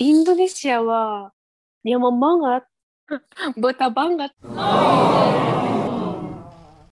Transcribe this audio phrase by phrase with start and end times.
[0.00, 1.28] Indonesia wah
[1.84, 2.62] nyaman banget,
[3.60, 4.32] betah banget.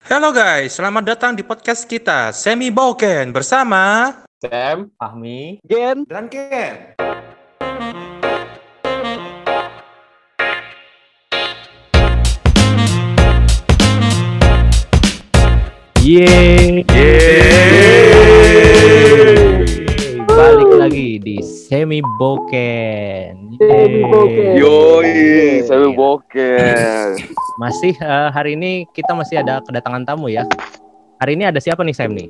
[0.01, 6.97] Halo guys, selamat datang di podcast kita Semi Boken bersama Sam, Fahmi, Gen, dan Ken.
[16.01, 16.81] Yeay.
[16.89, 18.00] yeah.
[21.01, 23.57] Di Semi Boken.
[23.57, 24.53] Semi Boken.
[24.61, 27.17] Yoi, saya boker.
[27.63, 30.45] Masih eh, hari ini kita masih ada kedatangan tamu ya.
[31.25, 32.29] Hari ini ada siapa nih Sam nih?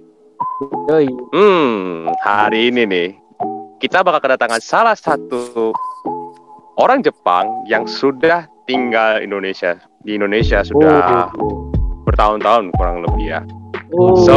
[0.87, 1.07] Yoi.
[1.35, 3.09] Hmm, hari ini nih
[3.83, 5.75] kita bakal kedatangan salah satu
[6.79, 11.27] orang Jepang yang sudah tinggal Indonesia di Indonesia sudah
[12.07, 13.41] bertahun-tahun kurang lebih ya.
[13.99, 14.15] Oh.
[14.23, 14.37] So,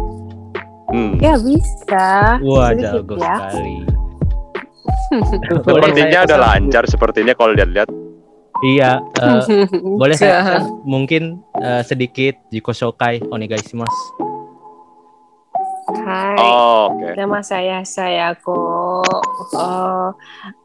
[0.91, 1.15] Hmm.
[1.17, 2.37] Ya bisa.
[2.39, 3.35] Wah, Sedikit jago ya.
[3.41, 3.75] sekali.
[5.57, 7.89] Sepertinya saya ada kosan- lancar sepertinya kalau lihat-lihat.
[8.61, 9.41] Iya, eh,
[9.99, 10.37] boleh saya Iya.
[10.37, 11.23] pesan mungkin
[11.55, 14.29] eh, sedikit jiko shokai onegaishimasu.
[15.97, 16.37] Hai.
[16.37, 17.07] Oh, oke.
[17.13, 19.01] Nama saya Sayako.
[19.51, 20.09] Eh,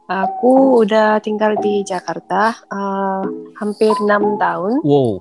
[0.06, 3.22] aku udah tinggal di Jakarta eh,
[3.56, 4.82] hampir enam tahun.
[4.82, 5.18] Wow,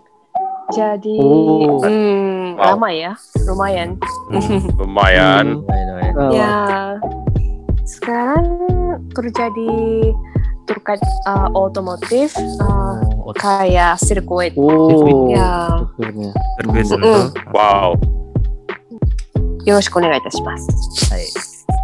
[0.68, 1.78] Jadi Oh.
[1.80, 2.77] hmm, Wow.
[2.77, 3.13] lama ya,
[3.45, 3.89] lumayan.
[4.77, 4.77] Lumayan.
[4.77, 6.13] lumayan, lumayan.
[6.17, 6.31] Oh.
[6.31, 6.55] Ya,
[7.85, 8.47] sekarang
[9.11, 9.71] kerja di
[10.65, 12.31] terkait uh, otomotif
[12.63, 14.55] uh, Oh, kayak sirkuit.
[14.55, 15.31] Oh.
[15.31, 16.31] Ya, Akhirnya.
[16.59, 17.03] Terbiasa Mm.
[17.03, 17.23] tuh.
[17.51, 17.89] Wow.
[19.67, 20.67] よろしくお願いいたします。
[21.13, 21.23] hai.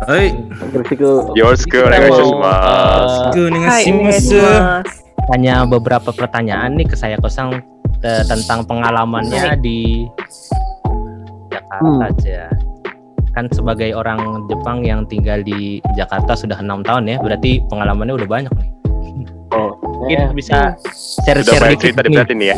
[0.06, 0.32] Hai,
[0.72, 1.32] Tersiku.
[1.34, 3.30] Yoroshiku onegaishimasu.
[3.36, 4.82] Eh, Hai, お願いし konnichiwa.
[4.82, 5.04] ます。
[5.26, 7.58] tanya beberapa pertanyaan nih ke saya kosong
[8.01, 10.05] eh, tentang pengalamannya di
[11.47, 12.01] Jakarta Hmm.
[12.03, 12.49] aja.
[13.31, 18.27] Kan sebagai orang Jepang yang tinggal di Jakarta sudah enam tahun ya, berarti pengalamannya udah
[18.27, 18.69] banyak nih.
[19.51, 19.71] Oh.
[20.01, 22.33] Mungkin bisa Sudah share-share dikit cerita nih.
[22.33, 22.55] ini ya.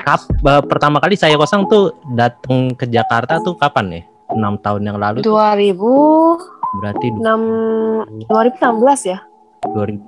[0.00, 1.84] Kap, eh, pertama kali saya kosong tuh
[2.14, 4.04] datang ke Jakarta tuh kapan nih?
[4.28, 6.38] Enam tahun yang lalu tuh 2006
[6.76, 9.18] berarti 2016 ya?
[9.66, 9.98] 2000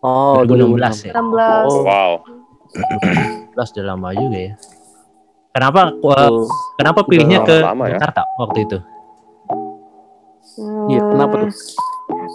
[0.00, 1.12] Oh, 2016 ya.
[1.12, 1.66] 16.
[1.66, 1.82] Oh.
[1.82, 2.10] Wow.
[3.56, 4.52] 2016 udah lama juga ya.
[5.50, 6.44] Kenapa Oh.
[6.76, 7.96] kenapa pilihnya ke lama ya.
[7.96, 8.78] Jakarta waktu itu?
[10.56, 11.52] Hmm, Iya, kenapa tuh?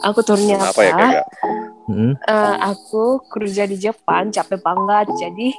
[0.03, 1.21] Aku ternyata Apa ya?
[1.85, 2.13] Hmm.
[2.15, 5.09] eh, aku kerja di Jepang capek banget.
[5.15, 5.53] Jadi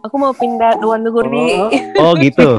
[0.00, 1.58] aku mau pindah luar negeri.
[1.58, 1.70] Oh.
[2.00, 2.58] Oh gitu.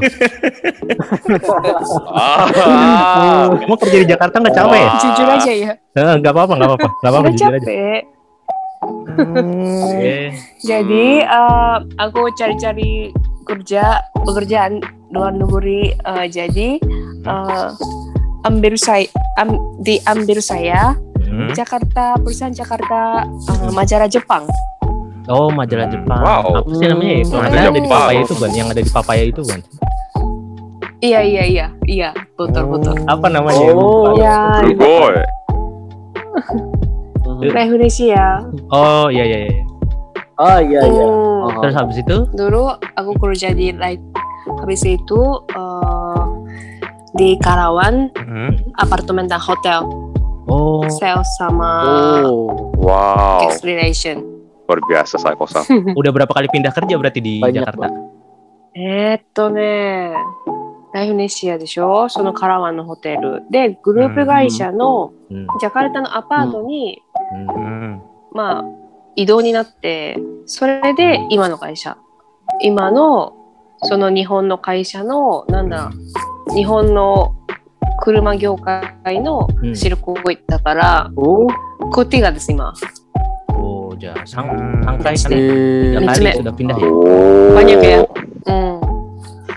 [2.10, 3.48] Ah.
[3.54, 4.84] Kamu kerja di Jakarta nggak capek ya?
[4.84, 4.98] Wah.
[4.98, 5.70] Jujur aja ya.
[5.90, 7.68] Eh, Nggak apa-apa, nggak apa-apa, nggak apa-apa jujur aja.
[9.82, 10.34] Oke.
[10.60, 13.10] Jadi eh, aku cari-cari
[13.42, 15.92] kerja pekerjaan luar negeri.
[15.92, 16.68] Eh, jadi
[17.22, 17.68] eh,
[18.42, 19.06] ambil saya
[19.36, 21.46] am- diambil saya Hmm.
[21.54, 24.50] Jakarta perusahaan Jakarta eh, majalah Jepang.
[25.30, 26.18] Oh majalah Jepang.
[26.18, 26.58] Wow.
[26.58, 27.22] Apa sih namanya ya?
[27.22, 27.80] Majalah salah ada di.
[27.86, 29.60] Papaya itu kan, yang ada di Papaya itu kan.
[30.98, 32.98] Iya iya iya iya betul betul.
[33.06, 33.62] Apa namanya?
[33.72, 34.18] Oh.
[34.18, 34.58] Ya.
[37.48, 38.52] Prehunisial.
[38.68, 39.64] Oh iya iya iya.
[40.36, 41.04] Oh iya iya.
[41.04, 41.48] Oh.
[41.48, 41.60] oh.
[41.64, 42.16] Terus habis itu?
[42.36, 44.02] Dulu aku kerja di like
[44.60, 45.20] habis itu
[45.56, 46.24] uh,
[47.16, 48.76] di Karawan hmm?
[48.76, 49.88] apartemen dan hotel.
[50.50, 50.84] Oh.
[50.92, 51.88] Sales sama
[52.28, 52.72] oh.
[52.76, 53.48] wow.
[53.48, 54.20] Guest relation.
[54.68, 55.64] Luar biasa saya kosong.
[56.00, 57.86] Udah berapa kali pindah kerja berarti di Banyak Jakarta?
[57.88, 58.20] Banget.
[58.70, 60.14] Eto nih.
[60.92, 62.08] ライフネシアでしょ？
[62.08, 63.42] そのカラワンのホテル。
[63.50, 65.46] で、グループ会社のうん。
[65.60, 67.02] ジャカルタのアパートに、
[67.32, 67.46] Hmm.
[67.46, 67.98] Hmm.
[68.32, 68.64] まあ、
[69.16, 71.96] 移動になって、それで今の会社。
[72.60, 73.34] 今の、
[73.82, 75.90] その日本の会社の、なんだ、
[76.54, 77.34] 日本の
[78.02, 81.46] 車業界のうんシルクイだから、Oh.
[81.92, 82.74] こっちがです、今。
[83.54, 83.98] Oh, Hmm.
[84.00, 84.14] ya?
[84.14, 86.30] Eh, Tiga kali Mitsube.
[86.40, 86.86] sudah pindah ya?
[86.88, 87.54] Oh.
[87.54, 88.02] Banyak ya?
[88.46, 88.80] Hmm.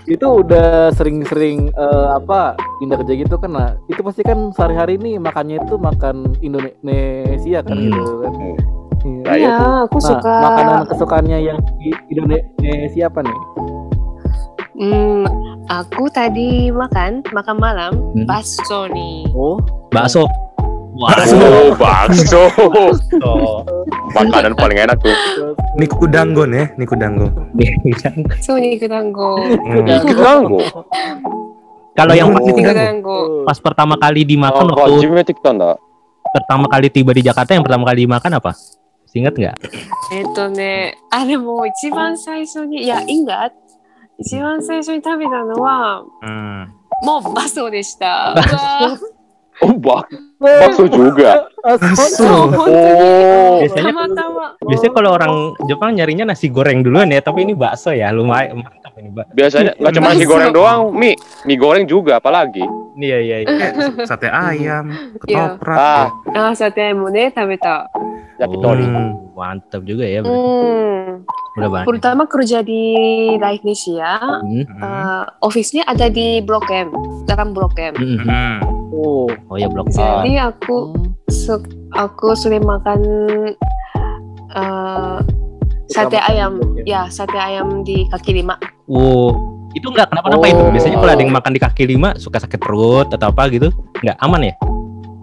[0.05, 5.15] Itu udah sering-sering eh, apa pindah kerja gitu kan nah itu pasti kan sehari-hari nih
[5.15, 7.87] makannya itu makan Indonesia kan Hmm.
[7.89, 8.33] gitu kan
[9.03, 9.19] Hmm.
[9.27, 9.35] Iya.
[9.35, 10.35] Iya, aku Nah, suka.
[10.41, 13.39] makanan kesukaannya yang di Indonesia apa nih?
[14.73, 15.27] Hmm,
[15.67, 18.23] aku tadi makan, makan malam, Hmm.
[18.23, 19.27] bakso nih.
[19.31, 19.59] Oh,
[19.91, 20.23] Bakso.
[20.93, 22.41] Waduh, oh, bakso.
[24.13, 25.15] Makanan paling enak tuh.
[25.73, 27.33] Niku danggon ya, niku danggo.
[28.45, 29.41] So niku danggo.
[29.41, 29.85] Hmm.
[29.89, 30.61] Niku danggo.
[31.93, 32.51] Kalau yang pasti
[33.45, 35.13] pas pertama kali dimakan oh, waktu
[36.33, 38.51] pertama kali tiba di Jakarta yang pertama kali dimakan apa?
[39.13, 39.57] Ingat nggak?
[40.09, 43.53] Itu ne, ada mau ichiban saisoni, ya ingat.
[44.17, 46.61] Ichiban saisoni tabeda no wa, hmm.
[47.05, 48.33] mau bakso deshita.
[49.61, 50.32] Oh, bakso.
[50.43, 51.47] Bakso juga.
[51.63, 52.27] Bakso.
[52.27, 52.51] Oh.
[52.51, 52.67] Oh.
[52.67, 53.55] oh.
[53.63, 53.93] Biasanya
[54.59, 55.33] biasanya kalau orang
[55.71, 59.31] Jepang nyarinya nasi goreng duluan ya, tapi ini bakso ya, lumayan mantap ini, bakso.
[59.31, 61.15] Biasanya iya, nggak cuma nasi goreng doang, mie,
[61.47, 62.63] mie goreng juga apalagi.
[62.93, 63.49] Iya, iya, iya.
[63.49, 63.71] Eh,
[64.05, 65.73] sate ayam, ketoprak.
[65.73, 65.81] Iya.
[65.81, 66.41] Ah, ya.
[66.45, 67.89] ah sate ayam ne tabeta.
[68.37, 68.85] Yakitori.
[68.85, 70.21] Hmm, mantap juga ya.
[70.21, 71.25] Hmm.
[71.57, 71.87] Udah banyak.
[71.89, 72.81] Terutama kerja di
[73.37, 74.41] Indonesia, ya.
[74.41, 74.65] hmm.
[74.81, 76.89] uh, office-nya ada di Blok M,
[77.29, 77.93] dalam Blok M.
[77.93, 78.19] Hmm.
[78.25, 78.72] hmm.
[78.93, 79.25] Oh.
[79.49, 80.21] Oh ya blok A.
[80.21, 80.93] Jadi aku
[81.27, 82.99] su- aku sering makan
[84.51, 85.17] eh,
[85.87, 86.85] sate ayam, M.
[86.85, 88.55] ya sate ayam di kaki lima.
[88.85, 89.33] Oh,
[89.73, 90.51] itu nggak kenapa-napa Oh.
[90.51, 90.63] itu.
[90.71, 94.17] Biasanya kalau ada yang makan di kaki lima suka sakit perut atau apa gitu, nggak
[94.19, 94.55] aman ya?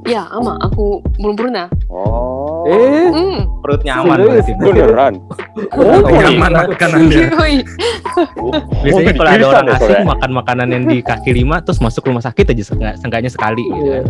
[0.03, 1.69] Ya, ama, aku belum pernah.
[1.87, 2.65] Oh.
[2.65, 4.33] Eh, Hmm, Perutnya aman Serius?
[4.33, 4.53] berarti.
[4.57, 5.15] Beneran.
[5.71, 7.31] Oh, yang mana makanannya?
[8.81, 12.21] Biasanya Oh, kalau ada orang asing makan makanan yang di kaki lima terus masuk rumah
[12.21, 13.91] sakit aja seenggak- seenggaknya sekali gitu.
[13.91, 14.07] Kan.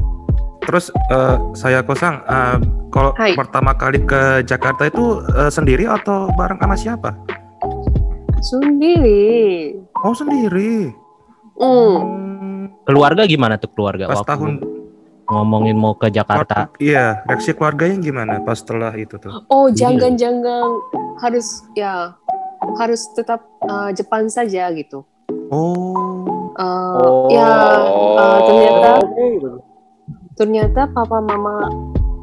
[0.60, 2.56] Terus eh, saya kosang, eh,
[2.88, 3.34] kalau Hai.
[3.34, 7.10] pertama kali ke Jakarta itu eh, sendiri atau bareng sama siapa?
[8.40, 9.74] Sendiri.
[9.98, 10.88] Oh sendiri.
[11.54, 12.72] Hmm.
[12.82, 14.52] Keluarga gimana tuh keluarga Pas waktu tahun
[15.26, 16.72] ngomongin mau ke Jakarta?
[16.76, 19.30] Iya, reaksi keluarganya gimana pas setelah itu tuh?
[19.46, 19.86] Oh, Iya.
[19.86, 20.64] jangan-jangan
[21.20, 22.16] harus ya
[22.76, 25.04] harus tetap eh, Jepang saja gitu.
[25.50, 26.50] Oh.
[26.52, 27.26] Eh, Oh.
[27.28, 27.48] Ya,
[28.12, 29.50] eh, ternyata gitu.
[30.34, 31.68] ternyata papa mama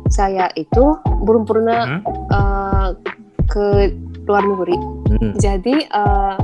[0.07, 0.83] saya itu
[1.21, 2.01] belum pernah Hmm.
[2.29, 2.87] eh,
[3.45, 3.65] ke
[4.23, 4.77] luar negeri.
[5.09, 5.31] Hmm.
[5.35, 6.35] Jadi eh,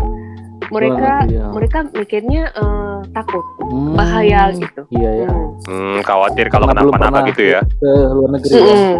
[0.69, 1.45] mereka negeri, ya.
[1.49, 3.93] mereka mikirnya eh, takut Hmm.
[3.93, 4.81] bahaya gitu.
[4.89, 5.29] Iya ya.
[5.29, 5.51] Hmm.
[5.63, 7.61] Hmm, khawatir kalau kenapa-napa gitu ya.
[7.77, 8.51] Ke luar negeri.
[8.51, 8.59] ya.
[8.59, 8.93] Mm-mm.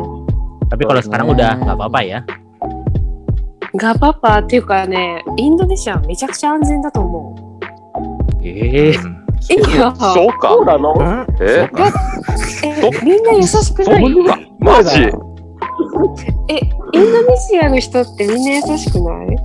[0.66, 2.20] Tapi kalau sekarang udah nggak apa-apa ya.
[3.74, 8.46] Gak apa-apa っていうかね、インドネシアめちゃくちゃ安全だと思う。
[8.46, 9.24] Eh, Hmm.
[9.50, 10.50] いや、So ka?
[10.50, 11.26] そうなの Hmm?
[11.42, 11.68] え
[12.64, 16.56] えみんな優しくないかマジえ、
[16.94, 19.38] インドネシアの人ってみんな優しくない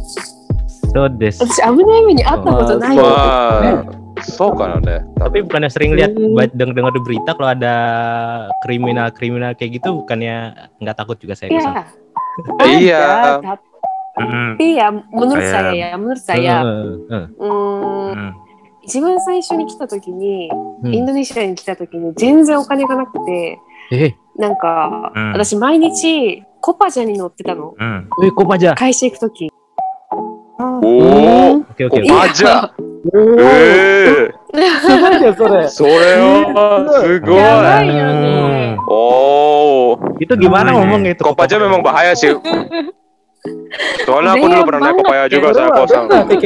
[0.94, 1.38] so des.
[1.42, 3.02] 私危ない目に遭ったことないよ。
[3.02, 3.84] Wah,
[4.22, 5.00] so kan deh.
[5.18, 6.34] Tapi bukannya sering lihat Hmm.
[6.34, 7.74] ba- deng- dengar di berita kalau ada
[8.64, 11.84] kriminal-kriminal kayak gitu bukannya nggak takut juga saya kesana.
[12.62, 12.78] Iya.
[12.78, 13.02] Iya.
[13.02, 13.67] Ada, tapi
[14.18, 15.54] tapi ya menurut Bayan.
[15.54, 16.66] saya ya menurut saya uh,
[17.08, 17.42] uh, uh.
[17.42, 18.32] Um, uh.
[18.88, 20.50] 自分最初に来た時に、
[20.82, 20.90] uh.
[20.90, 23.58] インドネシアに来た時に全然お金がなくて、
[23.92, 24.14] uh.
[24.36, 25.32] なんか、uh.
[25.32, 28.04] 私毎日コパジャに乗ってたの、uh.
[28.26, 28.74] えコパジャ？
[28.74, 29.50] 会社行く時
[30.58, 31.64] おお、コ
[32.08, 32.70] パジャ。
[33.14, 35.68] ええー、すごいね、それ。
[35.68, 37.36] それは、すごい。
[37.36, 38.76] やばいよね。
[38.88, 39.96] おお。
[39.96, 42.34] コパジャ、memang bahaya sih。
[44.06, 45.52] Soalnya aku dulu pernah naik Kopaya juga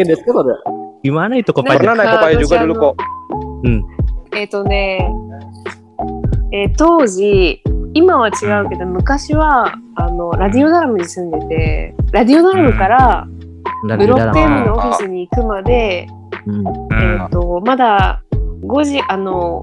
[0.04, 0.54] ですけどね。
[1.02, 1.78] Gimana itu Nah, Kopaja?
[1.78, 2.94] Pernah naik Kopaya juga dulu kok.
[4.34, 4.98] えっ、とね、
[6.52, 7.62] えー当時、
[7.94, 13.26] 今は違うけど、昔はあのラディオダラムに住んでて、ラディオダラムから
[13.98, 16.06] ブロッ.ク M のオフィスに行くまで、
[16.46, 16.64] Hmm.
[16.92, 17.26] え Hmm.
[17.26, 18.22] っ、と、まだ
[18.64, 19.62] 5時、あの、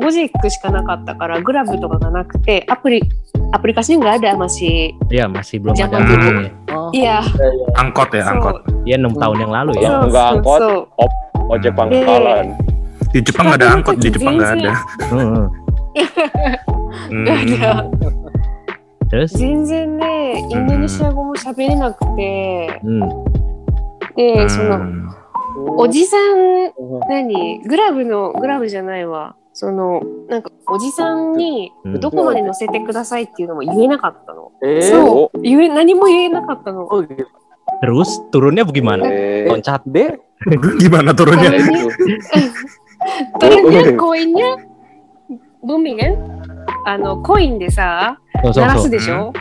[0.00, 3.00] 5時行くしかなかったから、グラブとかがなくて、アプリ、
[3.52, 4.92] aplikasinya nggak ada masih.
[5.08, 5.88] Ya masih belum ada.
[5.88, 6.28] Zaman dulu.
[6.28, 6.46] ini.
[6.68, 7.16] あ Iya.
[7.80, 8.56] Angkot ya, angkot.
[8.84, 9.80] Ya enam tahun yang lalu ya.
[9.80, 9.88] Iya.
[9.88, 10.60] So, Nggak so, angkot.
[10.60, 10.70] so.
[11.48, 11.74] Ojek Eh.
[11.78, 12.46] pangkalan.
[13.14, 14.72] Di Jepang nggak ada angkot, di Jepang nggak ada.
[15.08, 15.46] Hmm.
[17.08, 17.24] Hmm.
[17.46, 17.84] いや
[19.08, 19.38] Terus?
[19.38, 23.06] 全然ね、インドネシア語も喋れなくて、 Hmm.
[24.16, 25.06] で、その、 Hmm.
[25.78, 26.72] おじさん、
[27.08, 29.36] 何グラブの、グラブじゃないわ。
[29.61, 34.51] その、なんか、おじさんに、うんどこまで乗せてくださいっていうのも言えなかったの。
[34.63, 36.87] えー、そう言え、何も言えなかったの。
[36.89, 37.05] Oh.
[37.79, 39.05] Terus turunnya bagaimana?
[39.05, 39.85] Eh, Loncat.
[39.85, 40.17] De,
[40.81, 41.53] Gimana turunnya?
[43.37, 44.49] Turunnya, koinnya,
[45.61, 46.17] bumi kan?
[46.87, 48.81] あの、コインでさ、So, so, 鳴ら so.
[48.81, 49.31] すでしょ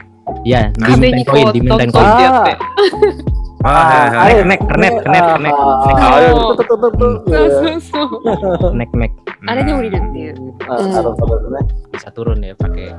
[0.44, 2.20] Ya, 壁に dimintain こう、koin, dimintain koin.
[2.20, 2.58] やって。
[2.60, 5.55] Ah, ayo, nek, kernet, kernet, kernet.
[5.57, 6.53] Ah, Ayo.
[6.53, 7.13] tuh, tuh, tuh, tuh, tuh.
[7.25, 8.75] そうそうそう。
[8.75, 9.11] Nek nek
[9.47, 10.53] あれで降りるっていう。
[10.69, 10.93] Ah, Hmm.
[10.93, 11.59] harus sabar, ne.
[11.93, 12.93] bisa turun ya pakai.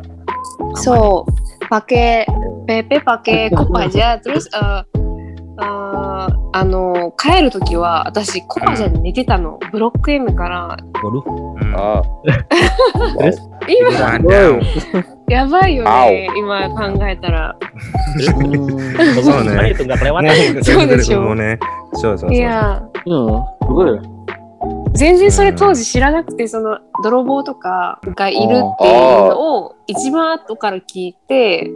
[0.75, 2.27] そう、pakai
[2.67, 4.85] PP pakaiコパジャ、terus あ
[5.62, 9.60] ああの帰る時は私コパジャに寝てたの。
[9.72, 10.78] ブロック M から.
[11.02, 11.08] Hmm.
[11.62, 11.76] うん。
[11.76, 12.04] Oh.
[13.68, 13.92] 今.
[15.30, 16.28] やばいよ青ね。
[16.38, 17.56] 今考えたら。
[18.18, 18.52] Hmm.
[19.72, 20.64] Itu nggak kelewatan.
[20.64, 21.60] そうで dari しょ umum ね。
[21.94, 22.34] そうそうそう。
[22.34, 24.02] いや、Hmm, betul ya?
[24.94, 31.72] 全然それ当時知らなくて、その泥棒とかがいるっていうのを一番後から聞いて、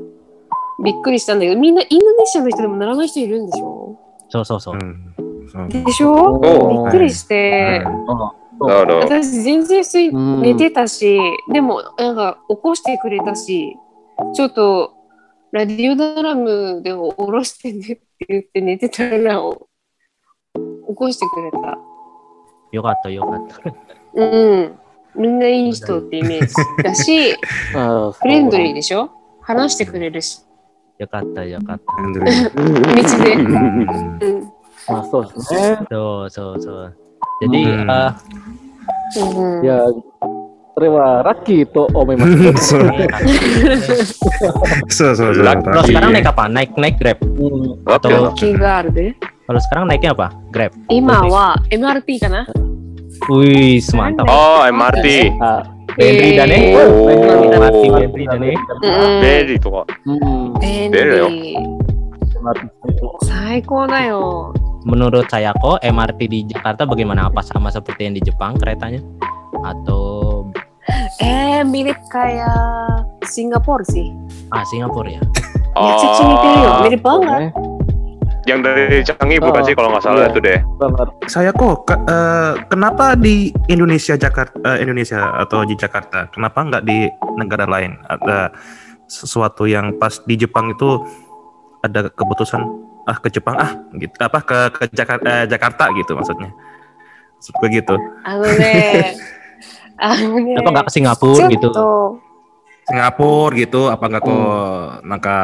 [0.84, 3.98] びっくりしたんだけど、みんなインドネシアの人でもならない人いるんでしょ？
[4.30, 4.80] そうそうそう。
[5.70, 6.40] でしょ？
[6.40, 7.84] びおっくりして、
[8.60, 9.18] Oh, なるほど。
[9.18, 9.84] 私全然
[10.42, 11.20] 寝てたし、
[11.54, 13.76] でもなんか起こしてくれたし、
[14.34, 14.94] ちょっと
[15.52, 19.68] ラディオドラムでも下ろしてねって言って寝てたらお
[20.88, 21.78] 起こしてくれた。
[22.72, 23.62] よかったよかった。
[24.16, 24.76] うん。
[25.16, 26.54] みんないい人ってイメージ
[26.84, 27.36] だし、
[27.74, 29.12] ah, フレンドリーでしょ？
[29.42, 30.42] 話してくれるし、
[30.99, 31.93] よかったよかった。
[31.97, 32.51] Alhamdulillah.
[32.51, 33.37] 道で。
[33.37, 34.19] Hmm.
[34.21, 34.51] うん。
[34.91, 35.87] Masuk sebenarnya.
[35.89, 36.89] Tuh, tuh, tuh.
[37.45, 37.89] Jadi Hmm.
[37.89, 38.11] eh,
[39.21, 39.83] うん、 Ya,
[40.77, 42.23] terima Raki itu Om Mas.
[44.89, 45.45] そうそうそうそう。
[45.45, 46.45] kalau sekarang naik apa?
[46.49, 47.19] Naik naik Grab.
[47.21, 47.81] Hmm.
[47.87, 48.09] Oke.
[48.09, 49.15] Atau- 気があるで。
[49.47, 50.31] Kalau sekarang naiknya apa?
[50.53, 50.71] Grab.
[50.89, 52.47] 今は MRT かな
[53.29, 54.25] Wih, mantap.
[54.31, 55.33] Oh, MRT.
[55.95, 56.75] Ah, Benri dan eh.
[56.75, 57.11] Oh.
[57.51, 58.55] MRT Benri dan eh.
[58.55, 59.21] うん。
[59.23, 59.87] ベリーとか。
[60.07, 60.59] hmm.
[60.61, 61.57] 便出るよ利。
[61.57, 63.27] MRT itu.
[63.27, 64.53] 最高だよ。
[64.87, 67.29] Menurut saya kok MRT di Jakarta bagaimana?
[67.29, 69.01] Apa sama seperti yang di Jepang keretanya?
[69.65, 70.49] Atau
[71.21, 74.11] えー、mirip kayak Singapura sih.
[74.51, 75.21] ah Singapura ya?
[75.77, 77.53] Ya, Cici mirip, Oh, mirip banget.
[78.46, 80.30] Yang dari Canggih bukan oh, sih kalau nggak salah iya.
[80.30, 80.60] itu deh.
[81.26, 86.84] Saya kok ke, uh, kenapa di Indonesia Jakarta uh, Indonesia atau di Jakarta kenapa nggak
[86.86, 87.10] di
[87.42, 88.54] negara lain ada
[89.10, 91.02] sesuatu yang pas di Jepang itu
[91.82, 92.62] ada keputusan
[93.06, 96.50] ah ke Jepang ah gitu apa ke ke Jakarta uh, Jakarta gitu maksudnya
[97.38, 97.94] Seperti gitu.
[100.60, 101.70] Apa nggak ke Singapura gitu?
[101.72, 101.88] gitu?
[102.86, 105.10] Singapura gitu apa nggak ke hmm.
[105.10, 105.38] Nangka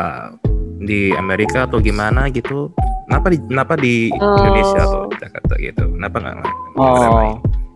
[0.81, 2.73] di Amerika atau gimana gitu?
[3.07, 4.37] Kenapa di kenapa di Oh.
[4.39, 5.83] Indonesia atau Jakarta gitu?
[5.95, 6.37] Kenapa nggak?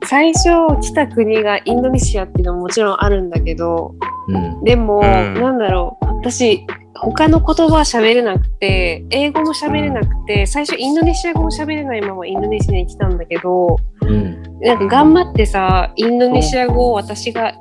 [0.05, 0.49] 最初
[0.81, 3.95] 来た国がインドネシアっていうのももちろんあるんだけど、
[4.29, 4.63] Hmm.
[4.63, 14.35] でも、うんなんだろう、私、他の言葉は喋れなくて、英語も喋れなくて、最初インドネシア語も喋れないままインドネシアに来たんだけど、Hmm.
[14.61, 17.53] なんか頑張ってさ、インドネシア語を私が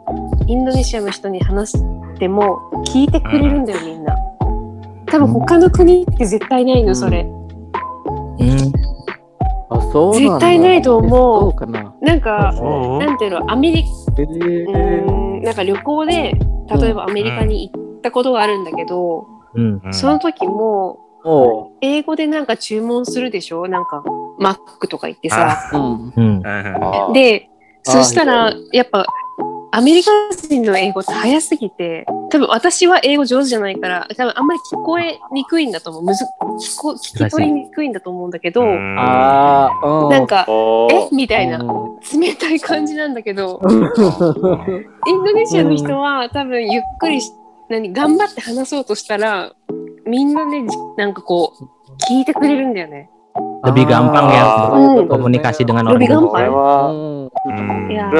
[0.46, 1.78] インドネシアの人に話し
[2.18, 4.14] ても聞いてくれるんだよ、みんな。
[5.06, 7.26] 多分他の国って絶対ないの、それ。
[8.38, 8.73] Hmm.
[9.70, 11.54] Ah, so 絶対ないと思う.
[12.04, 12.99] なんか、Oh.
[12.99, 16.34] なんていうの、アメリカ、うーん、なんか旅行で、
[16.80, 19.92] 例えばアメリカに行ったことがあるんだけど、Hmm.
[19.92, 23.68] その時も、oh, 英語でなんか注文するでしょ？
[23.68, 24.02] なんか、
[24.38, 25.70] マックとか言ってさ。
[25.73, 26.11] hmm.
[26.12, 26.40] Hmm.
[26.42, 27.12] Ah.
[27.12, 27.49] で、
[27.87, 29.06] あそしたら、やっぱ、
[29.75, 30.11] アメリカ
[30.49, 36.02] 人の英語って早すぎて、多分私は英語上手じゃないから、多分あんまり聞こえにくいんだと思う。
[36.04, 38.95] むず聞こ聞き取りにくいんだと思うんだけど、Hmm.
[38.97, 40.09] Ah, oh.
[40.11, 40.87] なんか、Oh.
[40.93, 41.09] え？
[41.11, 42.21] みたいな、Hmm.
[42.21, 47.33] 冷たい感じなんだけど、 インドネシアの人は多分ゆっくりし、
[47.69, 49.50] 何、頑張って話そうとしたら、
[50.07, 51.64] みんなね、じなんかこう、
[52.09, 53.11] 聞いてくれるんだよね。
[53.64, 55.09] Lebih gampang ya Hmm.
[55.09, 56.52] komunikasi dengan orang gampang.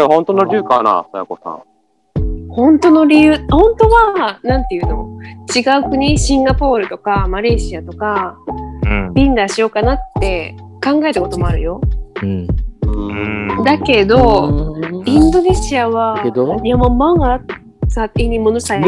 [0.09, 1.63] 本当の理由かな、さやこさん。
[2.49, 5.19] 本当の理由、本当は、なんて言うの、
[5.55, 8.37] 違う国、シンガポールとかマレーシアとか、
[9.15, 10.55] ビンダーしようかなって
[10.85, 11.81] 考えたこともあるよ。
[12.23, 16.23] うん、だけど、インドネシアは、
[16.63, 17.41] いや、もう、マンガ
[17.89, 18.81] さっきにものさえ。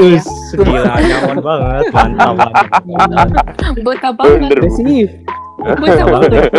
[5.56, 6.50] banget.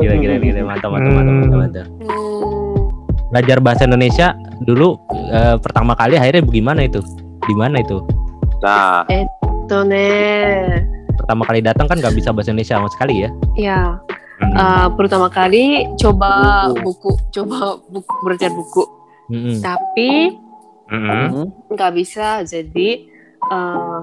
[0.00, 1.58] Gila gila gila mantap mantap mantap mantap.
[1.58, 1.86] mantap.
[2.00, 2.74] Hmm,
[3.30, 4.26] Belajar bahasa Indonesia
[4.62, 4.96] dulu
[5.30, 7.00] eh, pertama kali akhirnya bagaimana itu?
[7.44, 8.00] Di mana itu?
[8.64, 9.04] Nah,
[9.68, 10.80] とね、
[11.14, 13.30] Pertama kali datang kan nggak bisa bahasa Indonesia sama sekali ya?
[13.54, 13.80] ya
[14.34, 14.50] Hmm.
[14.50, 16.82] uh, pertama kali coba Buku.
[16.82, 18.82] buku, coba buku belajar buku,
[19.62, 20.34] tapi
[20.90, 21.06] Hmm.
[21.30, 21.46] Hmm.
[21.70, 23.06] nggak bisa jadi
[23.46, 24.02] uh,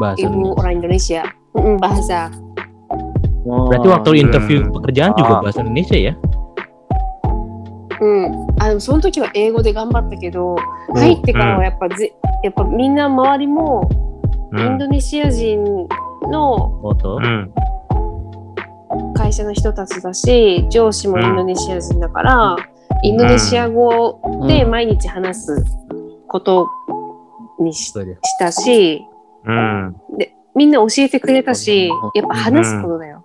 [0.00, 0.60] Bahasa ibu Indonesia.
[0.60, 1.22] orang Indonesia
[1.52, 2.30] Mm, bahasa
[3.44, 3.66] Oh.
[3.68, 4.70] Berarti waktu interview Hmm.
[4.78, 5.42] pekerjaan juga Ah.
[5.42, 6.14] bahasa Indonesia ya?
[8.00, 8.46] うん。
[8.58, 13.88] あ、でもその時は英語で頑張ったけど、うん入ってからはやっぱぜ、やっぱみんな周りも
[14.56, 15.62] インドネシア人
[16.30, 16.70] の。
[19.14, 22.56] 会社の人たちだし、上司もインドネシア人だから、
[23.02, 25.64] インドネシア語で毎日話す
[26.28, 26.68] こと
[27.60, 27.92] にし
[28.38, 29.04] たし、
[29.45, 29.95] うん。
[30.55, 33.23] みんな教えてくれたし、やっぱ話すことだよ。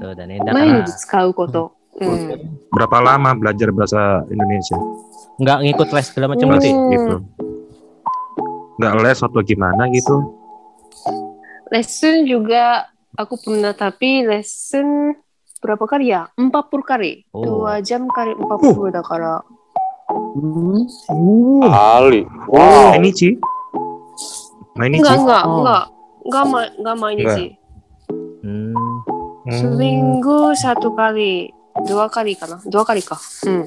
[0.00, 1.72] そうだねだか毎ら日使うこと。
[2.00, 2.60] うん。
[2.72, 4.76] Berapa lama belajar bahasa Indonesia?
[5.36, 6.52] nggak ngikut les segala macam Hmm.
[6.56, 7.14] berarti Gitu.
[8.80, 10.16] Nggak les atau gimana gitu?
[11.72, 12.86] Lesson juga
[13.18, 15.16] aku pernah tapi lesson
[15.60, 16.30] berapa kali ya?
[16.38, 17.26] 40 kali.
[17.34, 17.66] Oh.
[17.66, 19.34] 2 jam kali 40 だから。
[20.36, 20.86] Hmm.
[21.64, 22.22] Kali.
[22.46, 22.94] Oh, Wow.
[22.94, 23.34] ini Ci.
[24.76, 25.20] Nah, ini Enggak, Ci.
[25.22, 25.54] enggak, Oh.
[25.60, 25.84] enggak.
[26.26, 27.24] Enggak, ma- enggak毎日。
[28.42, 28.74] Hmm.
[29.46, 29.52] Hmm.
[29.52, 31.50] Seminggu satu kali.
[31.84, 32.56] Dua kali ka na?
[32.64, 33.14] Dua kali ka.
[33.44, 33.64] Hmm.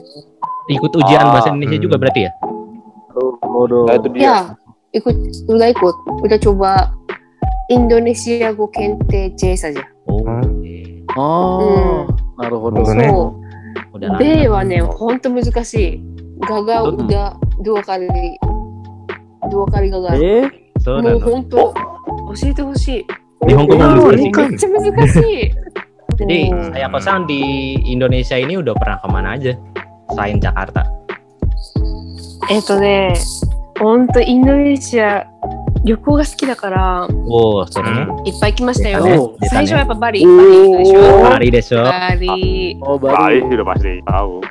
[0.69, 1.85] ikut ujian Ah, bahasa Indonesia hmm.
[1.85, 2.31] juga berarti ya
[3.41, 3.89] Waduh.
[3.89, 4.21] Nah, itu dia.
[4.21, 4.37] Ya,
[4.93, 5.15] ikut,
[5.47, 5.95] udah ikut.
[6.21, 6.71] Udah coba
[7.67, 9.81] Indonesia Go Kente C saja.
[10.05, 10.45] oh Hmm.
[10.45, 10.77] oke.
[11.17, 12.05] Oh,
[12.37, 12.81] naruhodo.
[12.81, 12.95] Betul.
[12.95, 13.07] Ne.
[13.09, 13.97] そう。
[13.97, 16.01] udah 米はね、ほんと難しい。
[16.39, 18.07] ガガどうが、ドアカリ、
[19.51, 20.15] ドアカリガガ。
[20.15, 20.49] Eh,
[20.83, 21.73] そうもうなのほんと、
[22.39, 23.47] 教えてほしい。
[23.47, 24.49] 日本語も難しいkan?
[24.49, 25.51] めっちゃ難しい。
[26.19, 27.39] jadi うん saya kosan di
[27.87, 29.55] Indonesia ini udah pernah kemana aja
[30.11, 30.83] selain Jakarta
[32.49, 33.13] えっとね、
[33.79, 35.27] ほんとインドネシア、
[35.85, 38.27] 旅行が好きだから、 ohそれね Hmm.
[38.27, 39.03] いっぱい行きましたよ。
[39.03, 40.99] 出たね出たね最初はやっぱバリ、バリ行くでしょ。
[40.99, 43.53] Bali deh so バリ、 oh Bali baru.
[43.53, 44.41] udah pasti tahu.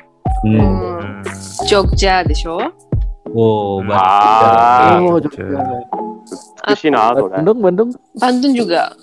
[0.45, 1.65] ううんん、 Hmm.
[1.67, 2.57] ジョグジャーでしょ。
[3.33, 5.43] oh Bali Ah, Oh, Jogja.
[5.45, 5.79] Jogja.
[6.69, 7.41] di sini ada kan?
[7.41, 7.89] Bandung, Bandung.
[8.13, 8.93] Bandung juga.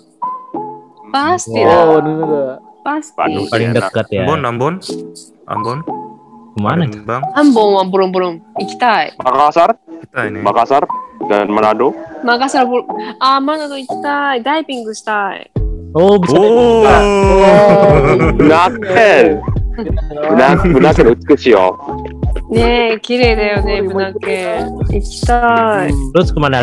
[1.11, 1.85] Pasti Oh, lah.
[1.99, 2.43] Bandung juga.
[2.83, 3.15] Pasti.
[3.19, 3.47] Bandung.
[3.51, 3.83] paling Enak.
[3.91, 4.75] dekat ya Ambon, Ambon,
[5.47, 5.79] Ambon,
[6.55, 9.13] kemana Palembang, ハンボンはボロンボロン行きたい。
[9.19, 9.75] Makassar,
[10.07, 10.41] kita ini.
[10.43, 10.87] Makassar
[11.29, 11.95] dan Manado.
[12.25, 12.87] マガサラボロ
[13.21, 14.43] あー、マナド行きたい。
[14.43, 14.85] ダイビン
[19.84, 21.78] ブナブナケの美しいよ。
[22.50, 24.60] ねえ綺麗だよねブナケ。
[24.60, 25.92] 行きたい。
[26.14, 26.62] ロスクマナ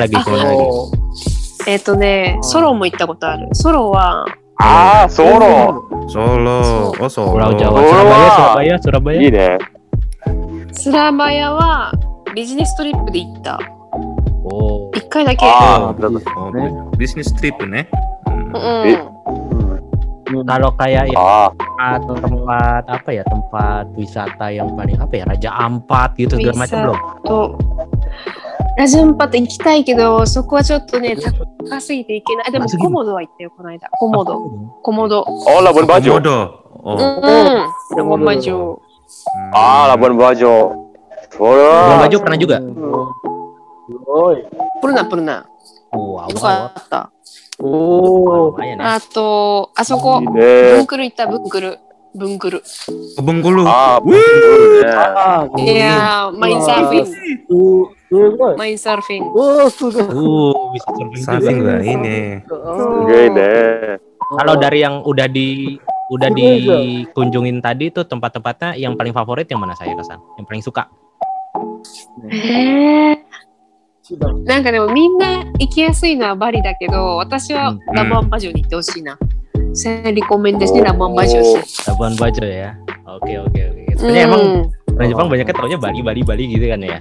[1.67, 3.49] えっとねソロも行ったことある。
[3.53, 4.25] ソロは。
[4.61, 5.89] ああソロ。
[6.09, 6.95] ソロ。
[7.01, 7.27] おそう。
[7.27, 7.53] ソロは。
[7.57, 7.63] ス
[7.95, 9.23] ラマヤスラマヤスラマヤ。
[9.23, 9.59] いいね。
[10.73, 11.93] スラマヤは
[12.35, 13.59] ビジネストリップで行った。
[14.45, 15.45] お一回だけ。
[15.45, 15.95] ああ
[16.97, 17.89] ビジネストリップね。
[18.27, 19.18] うん。
[20.28, 20.44] Eh.
[20.48, 21.50] kalau kayak yang Ah,
[22.00, 26.78] tempat, tempat apa ya tempat wisata yang paling apa ya Raja Ampat gitu segala macam
[26.80, 26.86] Wisata.
[26.88, 27.38] belum と、
[28.78, 31.16] ラジャンパット行きたいけど、そこはちょっとね、
[31.70, 32.52] 高すぎて行けない。
[32.52, 33.88] でも高すぎるコモドは行ったよ、この間。
[34.00, 34.40] コモド。
[34.82, 35.22] コモド。
[35.28, 36.18] oh Labuan Bajo.
[36.18, 36.64] Komodo.
[36.84, 36.96] う Oh.
[36.96, 37.04] ん。
[37.96, 38.80] ラゴンマジョ。
[39.54, 40.74] Ah, Labuan Bajo.
[41.32, 41.70] Solo.
[41.70, 44.36] Labuan Bajo pernah juga Oh,
[44.82, 45.46] プルナプルナ。
[45.94, 47.12] wow よかった。
[47.14, 47.17] oh,
[47.60, 50.86] lumayan ya あと、あそこいい、ブねン。
[50.88, 51.80] クル行った、ブンクル。
[52.16, 52.62] ブンクル。
[53.18, 53.66] Oh, Bengkulu.
[53.66, 55.50] Ah, betul ya.
[55.50, 57.06] ah,いやー、マインサーフィン。
[57.50, 58.54] Su- Sugoi.
[58.58, 59.26] マインサーフィン。
[59.34, 60.14] Oh, sugoi.
[60.14, 61.74] uh bisa surfing Saking juga.
[61.74, 62.18] lah ini.
[62.54, 63.10] Oh.
[63.10, 63.98] Gede deh.
[64.38, 65.78] kalau dari yang udah di
[66.10, 70.90] udah dikunjungin tadi tuh tempat-tempatnya yang paling favorit yang mana saya kesan yang paling suka
[72.30, 73.27] えー、 Sudah.
[74.45, 79.19] なんかでもみんな行きやすいのはバリだけど、私はうんラブアンバジョに行ってほしいな。
[79.75, 81.83] セリコメンですね、ラブアンバジョし。
[81.89, 82.75] Labuan Bajo ya
[83.07, 84.71] oke oke oke う sebenarnya emang ん。
[84.99, 86.99] orang Jepang banyaknya taunya Bali Bali Bali gitu kan ya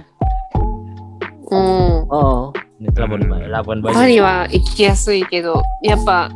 [1.50, 2.06] うん。
[2.10, 6.30] Oh, Labuan Bajo Labuan Bajo バリは行きやすいけど、やっぱ、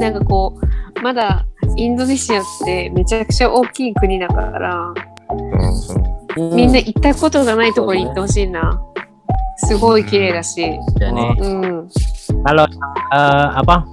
[0.00, 1.44] なんかこう、まだ
[1.76, 4.94] インドネシアってめちゃくちゃ大きい国だから、
[5.28, 5.94] So,
[6.36, 6.54] so.
[6.54, 8.80] みんな行ったことがないところに行ってほしいな。
[9.57, 10.79] すごい綺麗だし。
[10.99, 11.89] dan nih うん。
[12.45, 12.65] kalau
[13.13, 13.85] eh, apa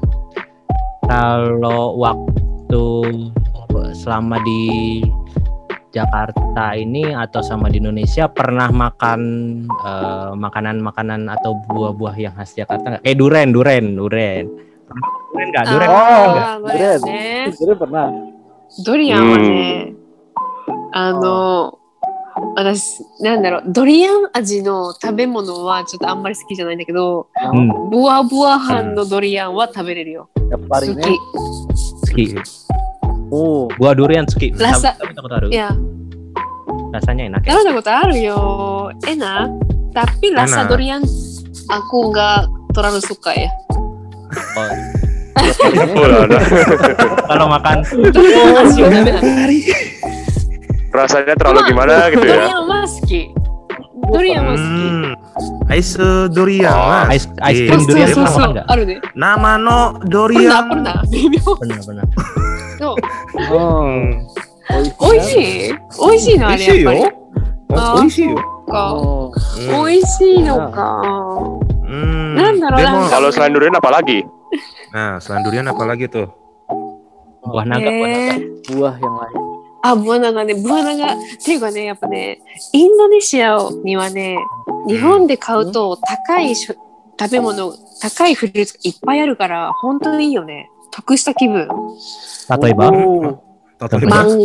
[1.09, 2.85] kalau waktu
[3.94, 5.03] selama di
[5.88, 9.21] Jakarta ini atau sama di Indonesia pernah makan
[9.66, 13.03] eh, makanan-makanan atau buah-buah yang khas Jakarta nggak?
[13.05, 14.44] Eh duren, duren, duren.
[14.88, 15.64] Pernah makan Duren nggak?
[15.68, 16.47] Duren Oh, pernah nggak?
[16.49, 17.53] あーだよね。
[17.53, 18.07] Sebenarnya pernah.
[18.85, 19.94] ドリアンはね、
[20.92, 21.79] あの、
[22.57, 30.29] 私、なんだろう、ドリアン味の食べ物はちょっとあんまり好きじゃないんだけど、 Hmm, ブワブワ飯のドリアンは食べれるよ。
[30.51, 31.09] Ya 好 paling き。
[32.09, 32.35] suki.
[33.31, 34.51] Oh, Buah durian suki.
[34.57, 35.51] Rasa- Tapi takut taruh.
[35.51, 35.71] いや、
[36.92, 37.53] Rasanya enak ya.
[37.53, 38.90] 食べたことあるよ。
[39.07, 39.51] エナ
[39.94, 40.71] Tapi rasa Enak.
[40.73, 41.03] durian
[41.68, 43.51] aku nggak terlalu suka ya.
[44.57, 44.73] Oh,
[45.38, 46.38] Betul ada.
[47.29, 47.77] kalau makan
[48.11, 50.12] Durian 味はダメなの。
[50.93, 52.47] rasanya terlalu gimana gitu ya
[54.03, 54.60] Durian mas.
[54.60, 55.15] Hmm.
[55.71, 56.75] Aisu durian.
[56.75, 57.88] Oh, ice, ice cream yeah.
[57.88, 58.41] durian so, so, so.
[58.51, 58.65] enggak?
[58.67, 58.99] Aduh deh.
[59.15, 60.67] Nama no durian.
[60.67, 61.56] Pernah, pernah.
[61.62, 62.06] pernah, pernah.
[62.77, 62.89] So.
[63.47, 64.03] Oh.
[65.08, 65.71] Oishi.
[65.97, 66.60] Oishi no are.
[66.60, 66.91] Oishi yo.
[67.73, 68.38] Oishi yo.
[68.69, 69.32] Oh.
[69.82, 70.89] Oishi no ka.
[71.88, 71.95] Hmm.
[71.95, 72.03] hmm.
[72.03, 72.29] hmm.
[72.34, 74.19] Nanda Demo, kalau selain durian apa lagi?
[74.91, 76.27] Nah, selain durian apa lagi tuh?
[77.43, 78.36] Buah naga, buah naga.
[78.73, 79.53] Buah yang lain.
[79.84, 82.41] あ、ブアナがね、ブアナが、っていうかね、やっぱね、
[82.72, 84.38] インドネシアにはね、
[84.88, 86.76] 日本で買うと高いしょ
[87.19, 90.69] 食べ物、高いフルーツがいっぱいあるから、本当にいいよね。
[90.91, 91.67] 得した気分。
[92.62, 93.39] 例えば？Oh.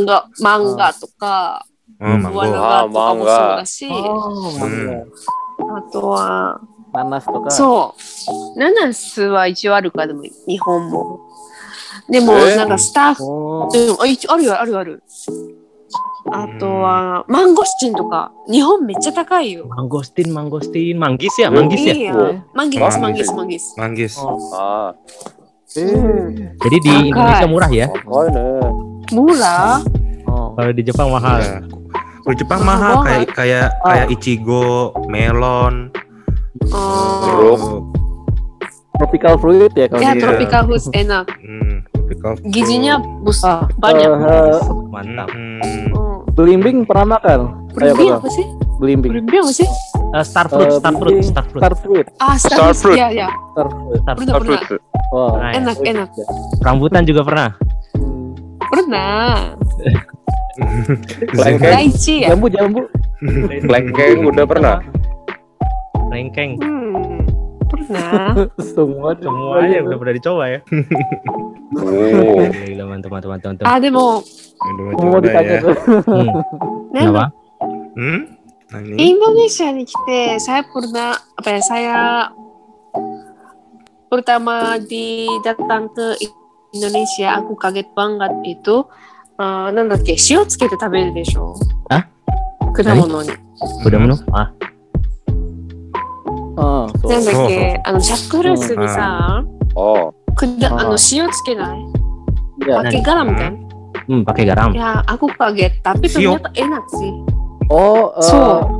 [0.05, 1.65] ガ、マンガとか、
[2.01, 2.53] Oh, ブアナ mango.
[2.53, 5.07] ガとかもそうだし、Oh.
[5.77, 6.61] あとは、
[6.93, 7.51] Nanas tuh kan.
[7.51, 7.95] そ
[8.57, 11.28] う、ナナスは一応あるか、でも日本も。
[12.09, 12.55] でも、え？
[12.55, 13.95] ーなんかスタッフ、おー。
[13.95, 15.03] うん、あ一応あるよあるよある。
[16.31, 19.65] あとはマンゴスチンとか日本めっちゃ高いよ。
[19.67, 20.29] Mangostin,
[25.69, 27.89] Jadi di Indonesia murah ya.
[29.13, 29.81] murah
[30.59, 31.39] Kalau di Jepang mahal.
[31.41, 31.57] Iya.
[32.25, 33.07] Kalau Jepang mahal Mahal.
[33.07, 33.89] kayak kayak Ah.
[33.95, 35.89] kayak ichigo, melon.
[36.69, 36.77] Ah.
[36.77, 37.21] Oh.
[37.25, 37.63] Jeruk.
[38.99, 40.23] Tropical fruit ya kalau Ya, gitu.
[40.27, 41.25] tropical fruit enak.
[41.39, 41.68] Hmm
[42.09, 42.49] tropical fruit.
[42.49, 44.09] Gizinya bus Ah, banyak.
[44.09, 45.29] eh, Mantap.
[45.29, 45.61] Hmm,
[45.93, 46.17] Hmm.
[46.33, 47.41] belimbing pernah makan?
[47.71, 47.95] Kata.
[48.17, 48.47] apa sih?
[48.79, 49.11] Belimbing.
[49.13, 49.69] Berimbing apa sih?
[50.09, 51.61] Eh, star fruit, Eh, star fruit, belimbing, star fruit.
[51.61, 52.07] Star fruit.
[52.19, 52.81] Ah, Star star fruit.
[52.81, 52.99] fruit.
[52.99, 53.29] Ya, ya.
[53.53, 53.99] Star fruit.
[53.99, 54.61] Star Pernah, Star pernah.
[54.65, 54.83] fruit.
[55.09, 55.33] Wah.
[55.35, 56.09] Nah, Enak, enak.
[56.59, 57.49] Rambutan juga pernah.
[58.69, 59.55] Pernah.
[61.39, 61.75] Lengkeng.
[61.87, 62.29] Lychee ya?
[62.35, 62.83] Jambu, jambu.
[63.65, 64.77] Lengkeng udah pernah.
[66.09, 66.57] Lengkeng.
[66.59, 67.28] Hmm
[67.70, 68.48] Pernah.
[68.62, 70.60] Semua Semuanya udah pernah dicoba ya.
[71.74, 72.38] Oh.
[72.38, 73.66] Gila, gila, mantap, mantap, mantap, mantap.
[73.66, 75.62] Ah, でも、 Aduh, Semua coba ditanya ya.
[75.66, 75.76] tuh.
[76.06, 76.30] Hmm.
[76.94, 77.20] なん Kenapa?
[77.20, 77.34] か
[77.98, 78.20] Hmm?
[78.74, 78.98] Nah, ini.
[78.98, 81.98] インドネシアに来て、saya pernah, apa ya, saya
[84.10, 86.18] pertama di datang ke
[86.74, 88.86] Indonesia, aku kaget banget itu,
[89.38, 91.56] あーなんだっけ、塩つけて食べるでしょ
[91.90, 92.06] あ
[92.74, 93.30] 果物に。
[93.86, 94.14] Udah menu?
[94.34, 94.77] Ah, Ah, so.
[96.59, 101.79] なんだっけ、あの、ジャックルースにさ、うんうん、あの、塩つけない？
[102.67, 103.59] バケガラみたいな。
[104.09, 104.75] うん、バケガラム。
[104.75, 107.13] いや、アコパゲッタペトミアとエナツィ。
[107.71, 108.79] おー、そう。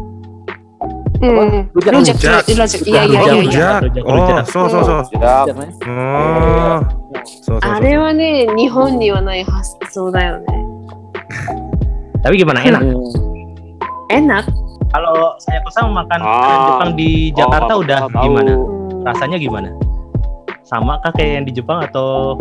[1.21, 2.89] うん、ジャックルース。
[2.89, 3.81] いやいやいやいや。
[3.83, 5.03] おー、そうそうそう。
[5.13, 5.99] うん。
[7.61, 10.47] あれはね、日本にはない発想だよね。
[12.23, 12.81] ダビギバナエナ。
[14.11, 14.45] エナ？
[14.90, 16.28] Kalau saya kusam makan Ah.
[16.28, 18.24] makanan Jepang di Jakarta Oh, udah tahu.
[18.24, 18.54] gimana?
[18.54, 19.02] Hmm.
[19.04, 19.70] Rasanya gimana?
[20.64, 22.38] Sama kah kayak yang di Jepang atau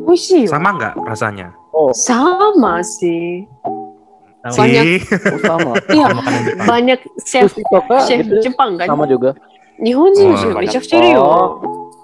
[0.00, 0.50] 美味しいよ。
[0.50, 1.46] Sama nggak rasanya?
[1.70, 3.46] Oh, sama sih.
[4.42, 4.82] sama Banyak.
[4.82, 4.98] Sih.
[5.06, 5.72] oh, sama.
[5.88, 6.66] Iya, makanan Jepang?
[6.66, 8.34] banyak chef Sushi toka chef gitu.
[8.42, 8.86] Jepang kan.
[8.86, 9.30] Sama juga.
[9.80, 11.60] 日本人の人うんめちゃくちゃいるよ。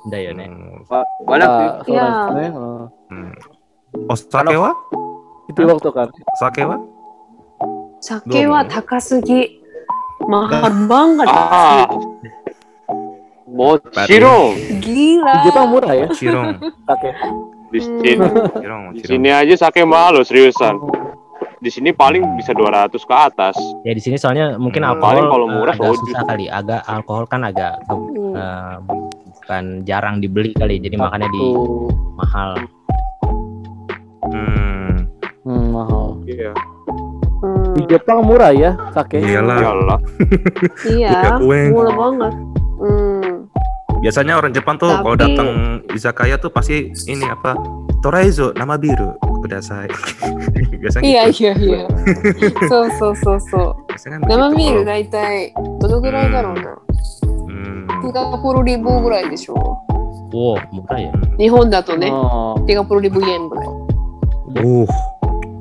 [0.06, 0.48] Udah ya, Nek.
[0.48, 0.80] Hmm.
[1.26, 1.66] Banyak sih.
[1.66, 2.04] Ah, Iya.
[2.06, 3.32] soalnya, eh, Hmm.
[4.06, 4.70] Oh, sake wa?
[5.46, 6.08] itu waktu kan.
[6.38, 6.76] Sake wa?
[8.00, 9.60] 酒は高すぎ。
[10.26, 11.28] mahal banget.
[11.28, 11.86] Ah.
[13.46, 14.52] Mochiro.
[14.80, 15.32] Gila.
[15.32, 16.06] Di Jepang murah ya.
[16.10, 16.58] Cirong.
[16.84, 17.10] Oke.
[17.66, 17.98] Di Hmm.
[18.00, 18.10] sini,
[18.56, 19.10] Cirong, di cirong.
[19.12, 20.76] sini aja sake mahal loh seriusan.
[21.56, 23.56] Di sini paling bisa 200 ke atas.
[23.82, 24.92] Ya di sini soalnya mungkin Hmm.
[24.92, 26.02] alkohol Paling kalau eh, murah agak soju.
[26.04, 26.46] susah kali.
[26.46, 28.34] Agak alkohol kan agak Hmm.
[28.34, 28.74] eh,
[29.30, 30.78] bukan jarang dibeli kali.
[30.78, 31.90] Jadi makanya di Tuh.
[32.14, 32.50] mahal.
[34.26, 35.06] Hmm.
[35.42, 36.06] Hmm, mahal.
[36.24, 36.50] Iya.
[36.50, 36.69] Hmm.
[37.81, 39.17] di Jepang murah ya sake.
[39.17, 39.99] Iyalah.
[40.85, 42.33] Iya murah banget.
[42.81, 43.45] Hmm.
[44.01, 45.05] biasanya orang Jepang tuh Tapi...
[45.05, 45.49] kalau datang
[45.93, 47.53] izakaya tuh pasti ini apa?
[48.01, 49.13] Toraizo nama biru.
[49.45, 49.89] Udah saya
[50.81, 51.53] biasanya iya gitu.
[51.53, 51.85] iya iya.
[52.65, 53.61] So so so so.
[53.93, 55.53] Kan nama biru daitai.
[55.53, 55.77] Hmm.
[55.77, 56.01] Itu hmm.
[56.01, 56.29] gurai ya?
[56.29, 56.33] hmm.
[56.33, 56.51] daro
[62.01, 63.37] na30 ribu ya?
[64.57, 64.89] Ribu uh.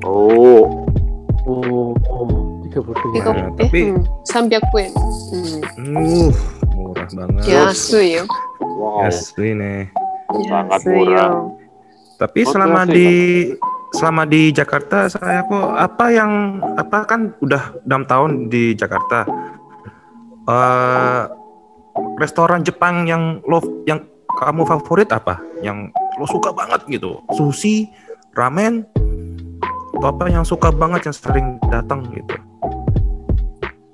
[0.09, 0.65] oh.
[1.45, 1.93] oh.
[2.70, 2.70] oh.
[2.70, 3.24] 30 て ya.
[3.24, 4.92] か Iya, え tapi- うん、300円。
[4.94, 6.30] uh,
[6.76, 7.42] murah banget.
[7.42, 8.24] うん、安いよ。
[8.60, 9.08] Wow.
[9.08, 9.88] Asli nih.
[10.30, 11.28] Sangat 安い murah.
[11.32, 11.58] よ。
[12.16, 13.08] Tapi Oh, selama terasa di
[13.92, 16.32] selama di Jakarta saya kok apa yang
[16.76, 19.24] apa kan udah enam tahun di Jakarta.
[20.48, 21.22] Eh
[22.16, 24.00] restoran Jepang yang lo yang
[24.36, 25.40] kamu favorit apa?
[25.60, 27.20] Yang lo suka banget gitu?
[27.36, 27.88] Sushi,
[28.32, 28.84] ramen,
[29.96, 32.36] atau apa yang suka banget yang sering datang gitu?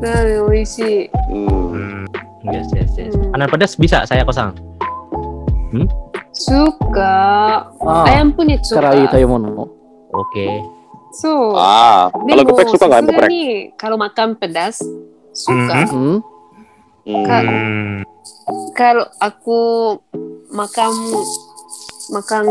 [0.00, 1.08] Nah, isi.
[1.32, 2.04] Hmm.
[2.44, 3.12] Yes, yes, yes.
[3.16, 3.34] Hmm.
[3.34, 4.54] Anak pedas bisa saya kosong
[5.74, 5.86] Hmm?
[6.30, 7.16] Suka.
[7.82, 8.86] Ah, ayam punyit suka.
[8.86, 9.66] Karai tayomono.
[10.14, 10.30] Oke.
[10.30, 10.52] Okay.
[11.16, 11.56] So.
[11.56, 13.30] Ah, kalau geprek suka nggak geprek?
[13.80, 14.78] Kalau makan pedas
[15.32, 15.88] suka.
[15.88, 16.14] Mm -hmm.
[17.24, 17.94] Ka mm.
[18.76, 19.60] Kalau aku
[20.54, 20.92] makan
[22.14, 22.44] makan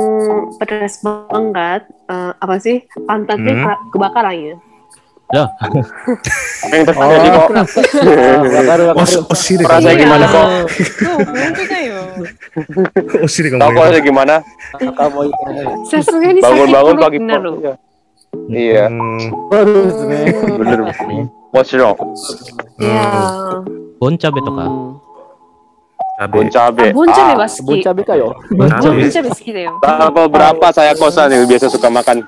[0.60, 2.84] pedas banget, uh, apa sih?
[3.08, 3.95] Pantatnya mm.
[3.95, 4.55] kebakaran ya.
[5.36, 5.48] Loh.
[5.52, 7.36] Apa yang terjadi oh.
[7.36, 7.50] kok?
[9.36, 9.60] Osir.
[9.60, 10.48] Rasanya gimana kok?
[13.19, 13.60] Osir kamu.
[13.60, 14.39] Tahu kok gimana?
[16.39, 17.19] Bangun-bangun pagi.
[18.48, 18.88] Iya.
[20.56, 20.80] Bener.
[21.52, 22.00] What's wrong?
[22.80, 23.04] Iya.
[24.00, 24.65] Boncabe to ka?
[26.32, 26.95] Boncabe.
[26.95, 27.63] Boncabe cabe baski.
[27.84, 28.28] Boncabe kayo.
[28.56, 29.76] Boncabe baski da yo.
[30.32, 32.24] Berapa saya kosan yang biasa suka makan?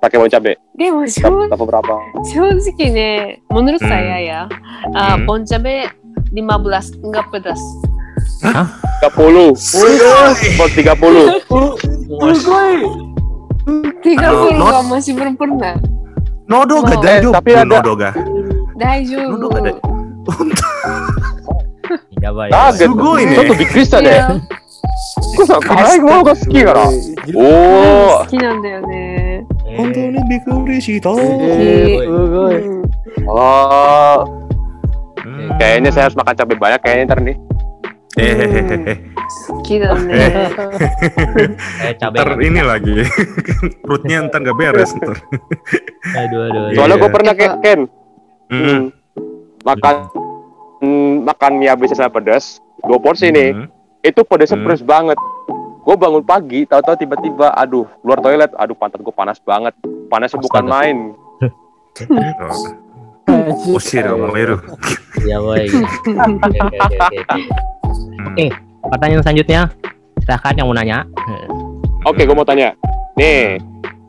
[0.00, 0.56] pakai bon cabe?
[0.76, 1.94] でも正 Level berapa?
[2.28, 3.88] 正直ね、menurut Hmm.
[3.88, 4.48] saya ya,
[4.94, 5.26] ah, Hmm.
[5.26, 5.88] bon cabe
[6.32, 7.60] 15 enggak pedas.
[8.42, 9.56] 30.
[9.56, 11.30] Spot 30.
[14.04, 15.74] 30 not-はmasih belum pernah.
[16.44, 17.00] Nodo ga Oh.
[17.00, 18.10] daijoubu Eh, tapi ada- Nodo ga.
[18.76, 19.32] 大丈夫。
[19.40, 19.80] Nodo ga dai-
[22.20, 22.88] Ya ba Kaget.
[22.88, 23.34] Sugoi ne.
[23.34, 24.08] ちょっとびっくりしたね。
[24.10, 24.28] いや
[25.36, 26.80] こさん、辛いものが好きかな。
[26.84, 29.17] お好きなんだよね。
[29.74, 31.10] Hontou ni bikuri shita.
[31.14, 32.56] Eh, sugoi.
[32.56, 33.38] うん お。
[33.38, 34.24] あ
[35.24, 35.56] Hmm.
[35.56, 37.36] Kayaknya saya harus makan cabai banyak kayaknya ntar nih.
[38.20, 38.92] Hehehehe.
[39.48, 40.52] 好きだね。
[41.80, 42.20] Eh cabe.
[42.20, 43.00] Ntar ini lagi
[43.80, 45.16] perutnya ntar nggak beres ntar.
[46.12, 46.60] Aduh aduh.
[46.68, 46.76] aduh.
[46.76, 47.02] Soalnya Iya.
[47.02, 47.80] gue pernah kayak Ken.
[48.52, 48.60] Hmm.
[48.68, 48.82] Hmm.
[49.64, 49.94] Makan
[50.84, 52.60] hmm, makan mie biasa sama pedas.
[52.84, 53.56] Dua porsi nih.
[53.56, 53.66] Hmm.
[54.04, 54.68] Itu pedasnya Hmm.
[54.68, 55.16] pedas banget.
[55.89, 59.73] Gue bangun pagi, tahu-tahu tiba-tiba, aduh, keluar toilet, aduh pantat gue panas banget.
[60.05, 60.77] Panasnya bukan Astaga.
[60.85, 60.97] main.
[63.25, 64.61] Oh, Oshi da moeru.
[65.25, 65.65] Ya boy.
[66.45, 67.17] Oke.
[68.37, 68.53] Eh.
[68.85, 69.61] Pertanyaan selanjutnya.
[70.21, 71.09] Silahkan yang mau nanya.
[72.05, 72.69] Oke, gue mau tanya.
[73.17, 73.57] Nih,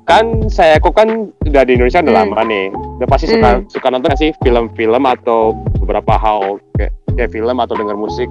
[0.05, 1.09] kan saya kok kan
[1.43, 2.29] udah di Indonesia udah Hmm.
[2.29, 2.69] lama nih.
[3.01, 3.65] Udah pasti suka Hmm.
[3.73, 8.29] suka nonton sih film-film atau beberapa hal kayak, kayak film atau denger musik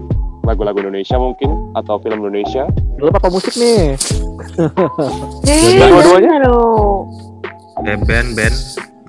[0.47, 2.67] lagu-lagu Indonesia mungkin atau film Indonesia.
[2.97, 3.95] Film apa musik nih.
[5.49, 6.45] Eh, iya dua-duanya?
[7.87, 8.55] eh band band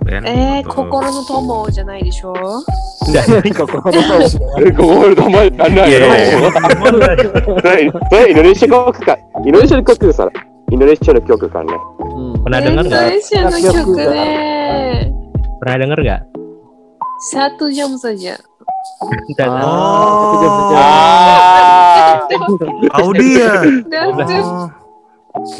[0.00, 2.32] Ben, eh kokoro no tomo janai desho
[3.12, 4.26] janai kokoro no tomo
[4.72, 5.92] kokoro no tomo janai
[8.08, 8.24] yeah.
[8.32, 8.96] Indonesia kok
[9.44, 10.32] Indonesia kok salah
[10.72, 12.40] Indonesia ada kyoku kan hmm.
[12.46, 13.04] pernah eh, dengar nggak?
[13.28, 13.82] Indonesia
[15.60, 16.20] pernah dengar nggak?
[17.20, 18.40] Satu jam saja.
[19.36, 20.76] Dan oh.
[20.76, 22.24] Ah.
[23.00, 23.54] Audi ya.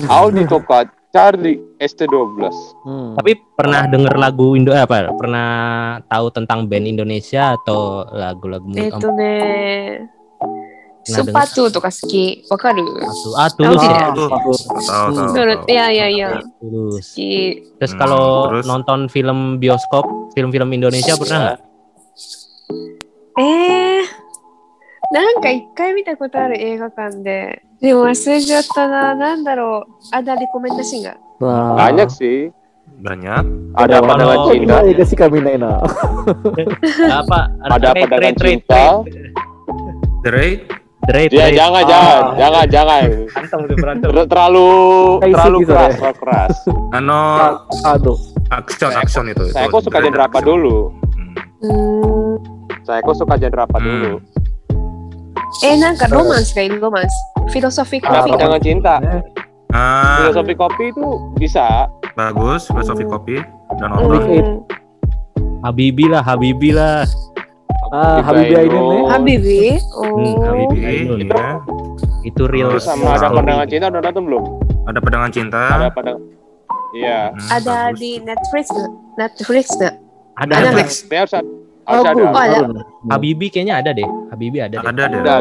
[0.08, 0.86] Audi Copat.
[1.10, 2.38] cari ST12.
[2.86, 3.18] Hmm.
[3.18, 5.10] Tapi pernah dengar lagu Indo eh, apa?
[5.10, 5.48] Pernah
[6.06, 10.06] tahu tentang band Indonesia atau lagu-lagu Itu deh.
[11.02, 13.02] Sepatu tuh kaski, wakaru.
[13.34, 14.14] Ah, tulus ya.
[15.66, 16.28] Iya, iya, iya.
[17.82, 21.69] Terus kalau nonton film bioskop, film-film Indonesia pernah nggak?
[23.37, 24.03] えー、
[25.13, 27.61] なんか一回見たことある映画館で。
[27.81, 29.13] でも忘れちゃったな。
[29.15, 29.91] なんだろう。
[30.15, 31.17] ada rekomendasi nggak?
[31.43, 32.49] Nah, Banyak sih.
[33.03, 33.75] Banyak.
[33.75, 34.63] Ada Kalau- pandangan Oh, cinta.
[34.79, 35.83] gimana ya sih kami Naina?
[37.11, 37.39] apa?
[37.67, 38.83] Ada Trade, pandangan trade, trade, cinta.
[39.03, 39.33] trade.
[40.23, 40.47] Dre.
[41.05, 41.57] Trade, Ya trade.
[41.59, 41.85] jangan Ah.
[41.85, 43.03] jangan jangan jangan.
[43.29, 44.09] Kantong tuh berantem.
[44.09, 44.67] Ter- terlalu
[45.21, 45.93] Kayak terlalu gitu, keras, ya.
[45.93, 46.55] terlalu keras.
[46.95, 47.19] Ano
[47.85, 48.17] Aduh.
[48.49, 49.43] action action itu.
[49.51, 49.73] Saya itu.
[49.75, 50.49] kok suka genre apa Action.
[50.49, 50.77] dulu?
[51.61, 52.18] Hmm.
[52.90, 55.66] saya kok suka genre apa dulu hmm.
[55.66, 57.14] eh nangka romans kayak gitu, romans
[57.54, 58.94] filosofi ah, kopi nah, jangan cinta
[59.70, 60.26] ah.
[60.26, 61.06] filosofi kopi itu
[61.38, 61.86] bisa
[62.18, 63.12] bagus filosofi hmm.
[63.14, 63.36] kopi
[63.78, 64.58] dan horor hmm.
[65.60, 67.04] Habibi lah Habibi lah
[67.90, 69.18] Ah, Habibi Ainun ya.
[69.18, 69.62] Habibi.
[69.82, 70.46] Hmm, oh.
[70.46, 71.58] Habibi Ainun ya.
[72.22, 74.44] Itu real Terus sama ada pandangan cinta udah nonton belum?
[74.86, 75.62] Ada pandangan cinta.
[75.74, 76.18] Ada pandang.
[76.94, 77.34] Iya.
[77.34, 77.98] Hmm, ada bagus.
[77.98, 78.66] di Netflix
[79.18, 79.94] Netflix nggak?
[80.38, 80.90] Ada, ada Netflix.
[81.10, 81.59] Netflix.
[81.90, 82.14] Harus ada.
[82.14, 82.22] Ada.
[82.22, 82.58] Oh, ada.
[82.62, 82.78] Harun.
[83.10, 84.08] Habibi kayaknya ada deh.
[84.30, 84.86] Habibi ada deh.
[84.86, 85.20] Ada deh.
[85.20, 85.36] Ada.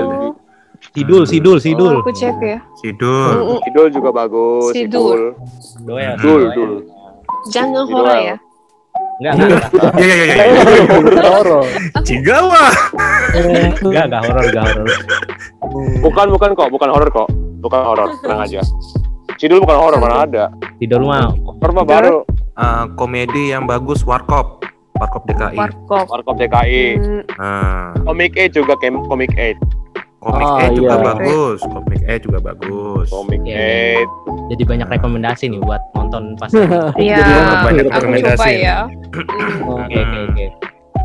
[0.96, 1.96] Sidul, Sidul, Sidul.
[2.00, 2.60] Oh, aku cek ya.
[2.80, 3.60] Sidul.
[3.68, 4.72] Idol juga bagus.
[4.72, 5.36] Sidul.
[5.84, 6.16] Doya.
[6.18, 6.72] Dul, dul.
[7.52, 8.36] Jangan horor ya.
[9.20, 9.92] Enggak, enggak, enggak.
[10.00, 11.28] Ya ya ya ya.
[11.28, 11.64] Horor.
[12.08, 12.66] Cigawa.
[13.84, 14.88] Enggak, enggak horor, enggak horor.
[16.00, 16.68] Bukan, bukan kok.
[16.72, 17.28] Bukan horor kok.
[17.60, 18.08] Bukan horor.
[18.24, 18.64] Tenang aja.
[19.36, 20.44] Sidul bukan horor, mana ada.
[20.80, 22.24] Sidul mah Horor mah baru.
[22.56, 24.59] Ah, komedi yang bagus Warkop.
[25.00, 25.56] Warkop DKI.
[25.56, 26.06] Warkop.
[26.12, 26.86] Warkop DKI.
[27.00, 27.22] Hmm.
[27.40, 27.96] Nah.
[28.04, 29.56] Komik E juga komik E.
[30.20, 31.06] Komik oh, ah, E iya, juga iya.
[31.08, 33.08] bagus, komik E juga bagus.
[33.08, 34.04] Komik yeah.
[34.04, 34.52] E.
[34.52, 36.52] Jadi banyak rekomendasi nih buat nonton pas.
[37.00, 37.24] Iya.
[37.64, 38.52] banyak rekomendasi.
[38.60, 38.92] Ya.
[39.72, 40.46] Oke oke oke.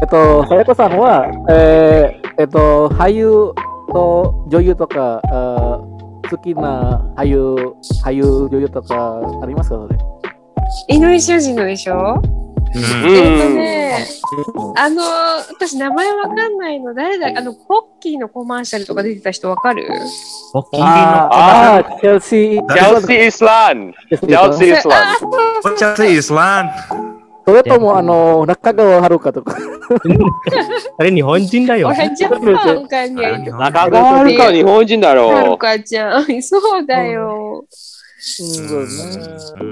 [0.02, 1.14] Itu saya ke Sangwa.
[1.48, 2.66] Eh, itu
[2.98, 3.54] Hayu
[3.94, 4.06] to
[4.50, 5.78] Joyu to ke uh,
[6.26, 9.00] Tsukina Hayu Hayu Joyu to ke
[9.46, 9.86] arimasu
[10.90, 12.18] Indonesia sih Indonesia.
[14.76, 15.02] あの
[15.48, 17.28] 私名前わかんないの誰だ？
[17.38, 17.60] あのポ
[17.98, 19.86] ッキーのコマーシャルとか出てた人わかる？
[20.52, 22.20] ポッキーのああチェル。
[22.20, 26.70] シーチェルシーイスランチェルシーイスランチェルシーイスラン
[27.46, 29.56] それともあの中川遥とか。
[30.98, 31.92] あれ日本人だよ。
[31.92, 32.86] 日本。
[33.58, 35.30] 中川遥日本人だろ。
[35.58, 37.66] 遥ちゃん、そうだよ。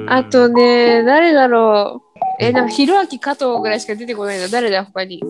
[0.08, 2.11] あとね、誰だろう？
[2.41, 4.47] え、なんか、ひろあき加藤ぐらいしか出てこないの。
[4.49, 5.21] 誰だ、他に。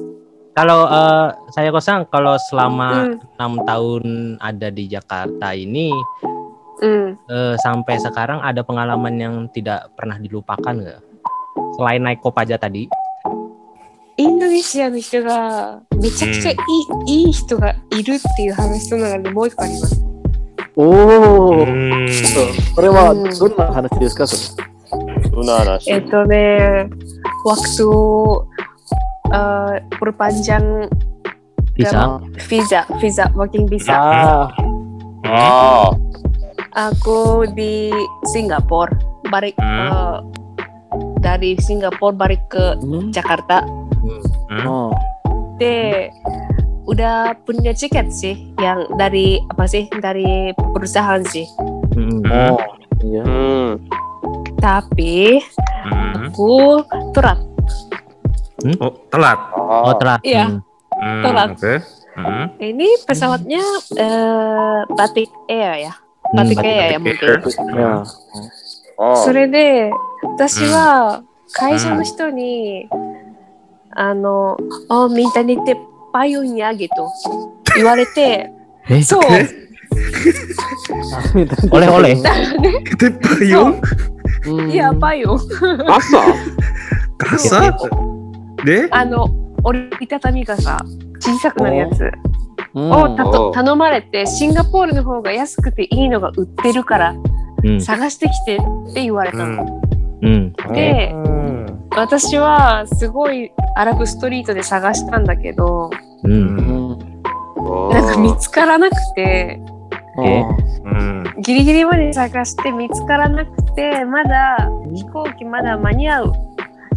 [0.57, 3.21] Kalau eh, saya kosong kalau selama Hmm.
[3.37, 4.03] enam tahun
[4.41, 5.93] ada di Jakarta ini
[6.81, 7.13] うん。
[7.29, 10.99] eh, sampai sekarang ada pengalaman yang tidak pernah dilupakan nggak?
[11.77, 12.89] Selain naik Kopaja tadi,
[14.17, 16.57] インドネシアの人が、めちゃくちゃい
[17.05, 20.01] い,、いい人がいるっていう話の中でもう一個あります。
[20.75, 22.09] おうお、ん。
[22.75, 24.63] これはうんどんな話ですかそれ
[25.86, 26.86] itu deh
[27.46, 27.90] waktu
[29.32, 30.88] uh, perpanjang
[31.72, 34.46] visa visa visa working visa ah.
[35.26, 35.90] oh.
[36.76, 37.88] aku di
[38.28, 38.92] Singapura
[39.32, 39.88] balik hmm.
[39.88, 40.18] uh,
[41.24, 43.10] dari Singapura balik ke hmm.
[43.10, 43.64] Jakarta
[44.04, 44.66] hmm.
[44.68, 44.92] oh
[45.56, 46.12] deh
[46.84, 51.46] udah punya tiket sih yang dari apa sih dari perusahaan sih
[51.96, 52.20] hmm.
[52.20, 52.52] hmm.
[52.52, 52.60] oh
[53.00, 54.01] iya hmm
[54.61, 55.41] Tapi
[55.87, 56.27] Hmm.
[56.33, 56.81] aku
[57.13, 57.39] telat.
[58.81, 59.39] Oh, telat.
[59.55, 59.95] Oh Oh.
[59.95, 60.19] telat.
[60.25, 60.45] Iya.
[60.49, 60.59] Hmm.
[60.97, 61.49] Hmm, Telat.
[61.53, 61.73] Oke.
[62.17, 62.45] Hmm.
[62.57, 63.61] Ini pesawatnya
[63.93, 65.93] eh, Batik Air ya.
[65.93, 67.27] Hmm, Batik Batik Air ya mungkin.
[67.45, 68.03] いや、
[68.97, 69.13] Oh.
[69.15, 69.91] それで
[70.23, 71.21] 私は
[71.53, 72.89] 会社の人に、
[73.93, 74.57] あの「
[74.89, 75.77] あみんなにて
[76.11, 77.07] パイオニアゲ」と
[77.75, 78.51] 言われて
[78.89, 79.21] えそう
[79.92, 82.16] あみたいな Oleh oleh.
[82.84, 83.80] Itu payung
[84.46, 85.38] うんいやパイオン
[85.86, 86.34] Masa?
[87.18, 87.72] kasa.
[88.64, 88.88] De?
[88.90, 89.28] あの
[89.64, 90.84] 折りたたみ傘
[91.20, 92.10] 小さくなるやつ
[92.74, 97.14] うんをたとお頼まれてシンガポールの方が安くていいのが売ってるから
[97.64, 98.58] うん探してきてっ
[98.94, 99.80] て言われたの。
[100.22, 100.52] うん。
[100.72, 105.90] でうん私はすごいアラブストリートで探したんだけど
[106.24, 106.28] う。
[106.28, 106.98] うんん
[107.64, 107.92] Oh.
[107.94, 109.60] なんか見つからなくて。
[110.23, 110.41] え
[110.85, 114.57] うんギリギリまで探して見つからなくてまだ
[114.93, 116.33] 飛行機まだ間に合う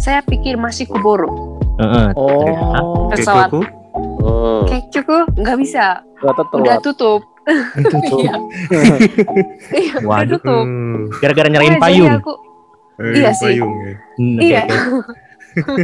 [0.01, 1.29] saya pikir masih keburu
[1.77, 2.13] Heeh.
[2.17, 3.49] Oh, Oke, Pesawat.
[3.53, 3.61] Koko.
[3.61, 5.85] Hmm.結局nggak bisa
[6.17, 6.81] ternyata udah telat.
[6.81, 7.21] tutup
[8.17, 8.33] iya
[9.75, 10.39] iya udah Waduh.
[10.39, 11.09] tutup Hmm.
[11.21, 12.13] Gara-gara nyerahin Wah, jadi payung.
[12.17, 12.33] aku
[13.01, 13.47] Eh, Iya sih.
[13.49, 13.93] Payung ya.
[14.15, 15.83] Hmm, oke, iya oke.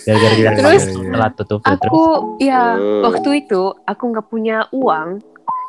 [0.00, 1.04] Gara-gara nyerahin Terus, payung.
[1.10, 1.80] telat tutup terus.
[1.82, 2.02] aku
[2.38, 3.00] ya Hmm.
[3.02, 5.08] waktu itu aku nggak punya uang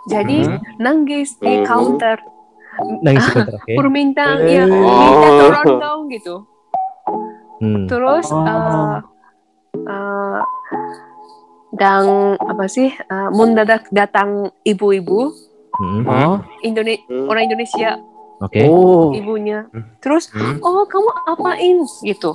[0.06, 0.58] jadi Hmm.
[0.78, 1.64] nangis di Hmm.
[1.64, 2.16] counter
[3.00, 3.72] Nangis di oke.
[3.74, 4.52] permintaan Eh.
[4.52, 6.36] ya minta tolong dong gitu
[7.56, 7.88] Hmm.
[7.88, 8.44] Terus Oh.
[8.44, 8.96] eh,
[9.82, 10.38] eh,
[11.72, 12.04] dan
[12.36, 15.32] apa sih eh, mendadak datang ibu-ibu
[15.72, 16.04] Hmm.
[16.04, 17.28] Ah, Indone Hmm.
[17.28, 18.00] orang Indonesia
[18.38, 18.64] Oke.
[18.64, 19.68] oh, ibunya.
[19.68, 19.84] Hmm.
[20.00, 20.56] Terus Hmm.
[20.58, 22.32] oh kamu apain gitu.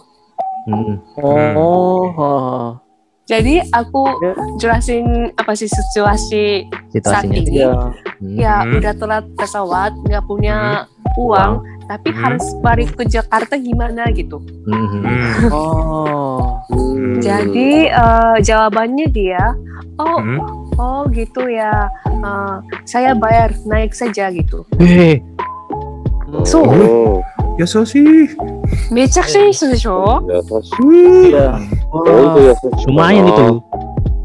[0.65, 1.01] Hmm.
[1.17, 2.77] oh, ah,
[3.31, 4.31] Jadi aku Ya.
[4.59, 6.67] jelasin apa sih situasi
[6.99, 7.47] saat ini.
[7.55, 7.71] ya,
[8.19, 8.35] Hmm.
[8.35, 8.75] Ya Hmm.
[8.75, 10.83] udah telat pesawat, nggak punya
[11.15, 11.51] uang,
[11.87, 12.19] tapi Hmm.
[12.21, 14.43] harus balik ke Jakarta gimana gitu.
[14.67, 14.87] Hmm.
[14.99, 15.31] Hmm.
[15.49, 17.17] oh, Hmm.
[17.17, 19.55] Jadi eh, jawabannya dia,
[19.95, 20.39] oh Hmm.
[20.73, 21.87] Oh gitu ya.
[22.05, 24.67] Eh, saya bayar naik saja gitu.
[24.77, 25.23] Eh,
[26.41, 27.19] So, Oh.
[27.61, 28.27] Ya so sih.
[28.91, 30.25] めちゃくちゃいい人でしょ？
[30.27, 31.31] 優しい。
[31.91, 32.89] 本当優しい。
[32.89, 33.61] itu.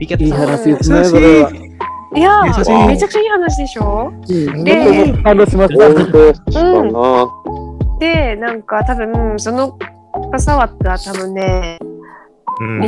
[0.01, 1.51] Tiket いい.話ですね、それは。
[1.51, 4.11] いや優しいめちゃくちゃいい話でしょ？
[4.11, 5.85] うんで感動しました。
[5.85, 7.29] 本当優しいかな。
[8.01, 9.79] で、なんか多分その
[10.33, 11.79] パサワットが多分ね、
[12.59, 12.81] Hmm.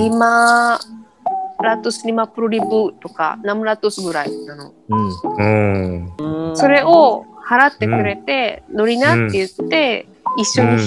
[1.61, 4.73] 550ribu とか700ぐらいなの。
[4.89, 6.09] Hmm.
[6.17, 6.57] Oh.
[6.57, 10.07] それを払ってくれて、乗りなって言って、
[10.37, 10.87] 一緒に、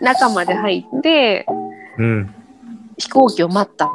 [0.00, 1.46] 中まで入って、
[1.98, 2.34] うん、
[2.96, 3.90] 飛行機を待った。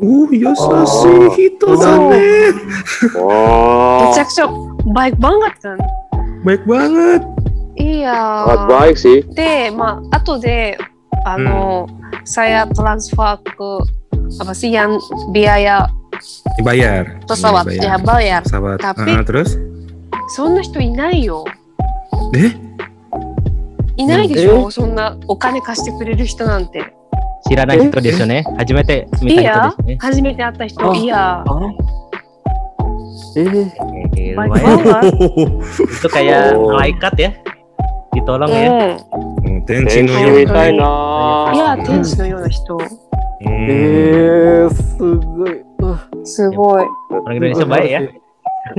[0.00, 2.52] おお優しい人だね。
[2.52, 4.48] めちゃくちゃ
[4.94, 5.78] バイクバンガってたの。
[6.44, 7.38] バイクバンガ
[7.76, 9.34] いいやー。
[9.34, 10.78] で、まあ、後で、
[11.24, 11.88] あの、
[12.24, 13.78] サヤトランスファーク、
[14.40, 14.98] アバシヤン、
[15.32, 15.88] ビアヤ、
[16.64, 17.26] バイヤー。
[17.26, 18.48] トサワット、バイヤー。
[18.48, 21.44] サワット、タピ、うん、そんな人いないよ。
[22.34, 22.67] え、ね
[23.98, 26.94] いないでしょ、そんなお金貸してくれる人なんて。
[27.48, 28.44] 知らない人ですよね。
[28.56, 30.94] 初めて見た、いや、初めて会った人。
[30.94, 31.44] いや。
[33.36, 33.40] え？
[33.40, 33.70] ー、
[34.16, 34.50] えー、うまい。
[36.00, 37.42] とかや、かわいかって。
[38.14, 38.96] いとらんや。
[39.66, 40.54] 天使のような人。
[40.54, 40.76] え
[41.58, 42.78] や、天使のような人。
[43.40, 45.64] えー、すごい。
[46.24, 46.84] すごい。
[47.26, 48.02] あれぐらいしょ、前や。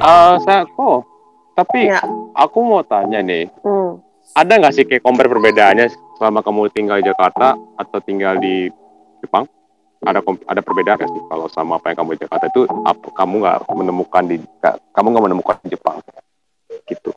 [0.00, 1.17] ああ、さあ、こう。
[1.58, 1.98] Tapi ya.
[2.38, 3.90] aku mau tanya nih, hmm.
[4.38, 8.70] ada nggak sih kayak compare perbedaannya selama kamu tinggal di Jakarta atau tinggal di
[9.18, 9.50] Jepang?
[9.98, 13.34] Ada ada perbedaan gak sih kalau sama apa yang kamu di Jakarta itu apa, kamu
[13.42, 14.36] nggak menemukan di
[14.94, 15.98] kamu nggak menemukan di Jepang
[16.86, 17.10] gitu?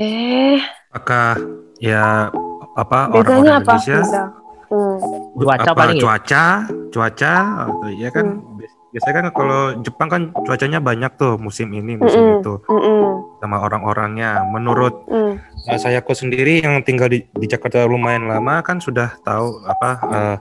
[0.00, 0.56] Eh,
[0.88, 1.36] apakah
[1.84, 2.32] ya
[2.72, 4.00] apa orang-orang Indonesia?
[4.00, 4.24] Apa?
[4.72, 4.96] Hmm.
[5.36, 6.44] Cuaca apa, paling cuaca, ya?
[6.92, 7.34] cuaca,
[7.68, 8.57] atau ya kan hmm
[8.88, 12.40] biasanya kan kalau Jepang kan cuacanya banyak tuh musim ini musim mm -mm.
[12.40, 13.02] itu mm -mm.
[13.44, 15.32] sama orang-orangnya menurut mm.
[15.68, 19.90] uh, saya kok sendiri yang tinggal di, di Jakarta lumayan lama kan sudah tahu apa
[20.08, 20.36] uh,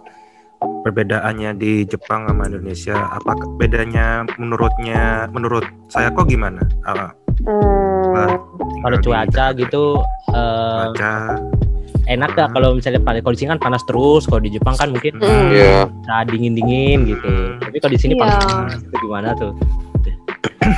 [0.57, 7.11] perbedaannya di Jepang sama Indonesia apa bedanya menurutnya menurut saya kok gimana uh,
[7.43, 8.31] mm.
[8.79, 9.99] kalau cuaca gitu
[10.31, 11.35] uh, cuaca
[12.06, 14.90] enak gak kalau misalnya paling kalau di sini kan panas terus, kalau di Jepang kan
[14.90, 15.48] mungkin Hmm.
[15.50, 15.86] Iya.
[15.86, 17.26] bisa dingin-dingin gitu.
[17.26, 17.62] Hmm.
[17.62, 18.22] Tapi kalau di sini Iya.
[18.22, 19.52] panas itu gimana tuh?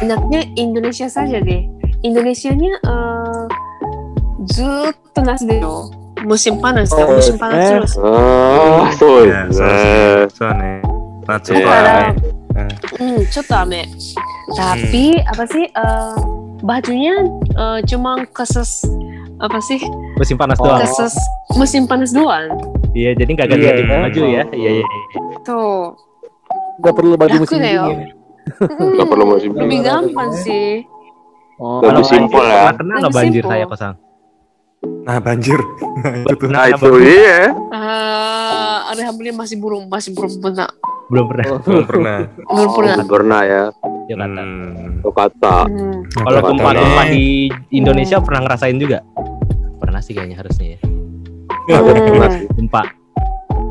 [0.01, 1.64] enaknya Indonesia saja deh.
[2.03, 3.43] Indonesianya eh
[4.45, 5.89] ずーっと夏でしょ。
[6.25, 7.68] musim panas kan, Oh, musim panas eh.
[7.81, 7.93] terus.
[8.01, 10.81] Ah, so ya so, eh, so nih
[11.29, 11.64] Natsu Iya.
[11.64, 12.09] tuh aneh.
[13.01, 13.85] Hmm, ちょっと雨。
[14.57, 16.16] Tapi apa sih eh,
[16.62, 17.14] bajunya
[17.57, 18.85] eh, cuma khusus
[19.40, 19.80] apa sih
[20.16, 20.68] Musim panas Oh.
[20.68, 20.84] doang.
[20.84, 21.16] khusus
[21.54, 22.52] musim panas doang.
[22.92, 23.98] Iya, jadi nggak Iya, ganti iya.
[23.98, 24.44] baju ya.
[24.52, 24.86] Iya, iya.
[25.42, 25.96] Tuh.
[26.78, 27.68] Nggak perlu baju Laku musim yo.
[27.86, 28.00] dingin.
[28.96, 29.86] Nggak perlu musim Lebih dingin.
[29.86, 30.84] gampang sih.
[31.56, 32.64] Oh, Lebih Kalau simpel banjir, ya.
[32.72, 33.96] Kena nggak Lebih banjir saya kosong?
[34.80, 35.60] nah banjir
[36.32, 37.12] itu Nah itu banjir?
[37.20, 37.40] iya.
[37.70, 40.70] Ah, alhamdulillah masih burung, masih belum pernah.
[41.10, 41.46] Belum pernah.
[41.60, 42.18] belum pernah
[42.50, 42.96] Belum pernah.
[42.96, 43.64] Oh, pernah ya.
[44.06, 44.42] Jakarta.
[44.42, 45.04] Hmm.
[45.06, 45.58] Kata.
[45.68, 46.00] Hmm.
[46.08, 47.28] Kalau gempa-gempa di
[47.70, 49.00] Indonesia pernah ngerasain juga?
[50.00, 50.80] Sih kayaknya harusnya ya.
[51.68, 52.47] Pernah sih.
[52.52, 52.84] Gempa.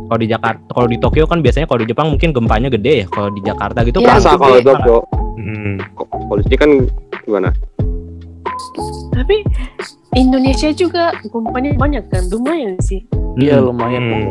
[0.08, 3.06] Kalau di Jakarta, kalau di Tokyo kan biasanya kalau di Jepang mungkin gempanya gede ya.
[3.06, 4.40] Kalau di Jakarta gitu Iya, paling Rasa gede.
[4.40, 4.96] kalau Tokyo.
[5.36, 5.76] Hmm.
[5.98, 6.70] Kalau di kan
[7.22, 7.48] gimana?
[9.10, 9.36] Tapi
[10.14, 13.04] Indonesia juga gempanya banyak kan, lumayan sih.
[13.36, 13.66] Iya Hmm.
[13.66, 14.02] lumayan.
[14.02, 14.28] Hmm.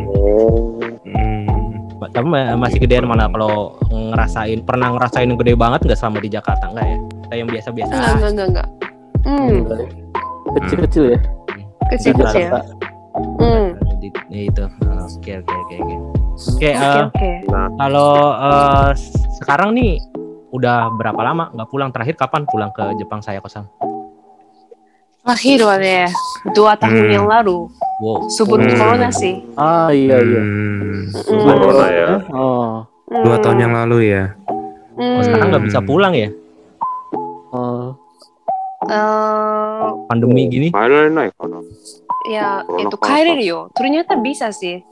[1.05, 1.45] Hmm.
[2.07, 6.29] Tapi ma- masih gedean mana kalau ngerasain pernah ngerasain yang gede banget nggak selama di
[6.29, 6.97] Jakarta enggak ya?
[7.27, 7.91] Kayak yang biasa-biasa.
[7.91, 8.67] Enggak, enggak, enggak, enggak.
[9.27, 9.57] Hmm,
[10.57, 11.19] Kecil-kecil ya.
[11.89, 12.49] Kecil-kecil.
[12.49, 12.87] Jakarta.
[13.39, 13.67] Hmm.
[13.97, 14.63] Di, ya itu.
[15.07, 15.95] Oke oke oke oke.
[16.37, 17.31] Oke, Oke, eh, oke.
[17.75, 18.89] kalau eh,
[19.37, 19.97] sekarang nih
[20.49, 21.89] udah berapa lama nggak pulang?
[21.89, 23.65] Terakhir kapan pulang ke Jepang saya kosan?
[25.23, 26.07] Terakhir wa deh,
[26.55, 27.11] dua tahun Hmm.
[27.11, 27.67] yang lalu.
[27.99, 28.29] Wow.
[28.29, 28.77] Sebelum Hmm.
[28.77, 29.43] corona sih.
[29.57, 30.39] Ah iya iya.
[30.39, 31.09] Hmm.
[31.09, 31.41] Hmm.
[31.41, 32.09] Corona ya.
[32.31, 32.85] Oh.
[33.07, 34.23] Dua tahun yang lalu ya.
[34.97, 35.89] Oh, sekarang nggak bisa Hmm.
[35.89, 36.29] pulang ya?
[38.86, 38.90] Oh.
[38.90, 40.68] Eh, Pandemi gini.
[40.70, 41.62] Mana naik kalau
[42.30, 43.10] ya Corona itu parah.
[43.18, 43.60] karir yo.
[43.74, 44.82] Ternyata bisa sih.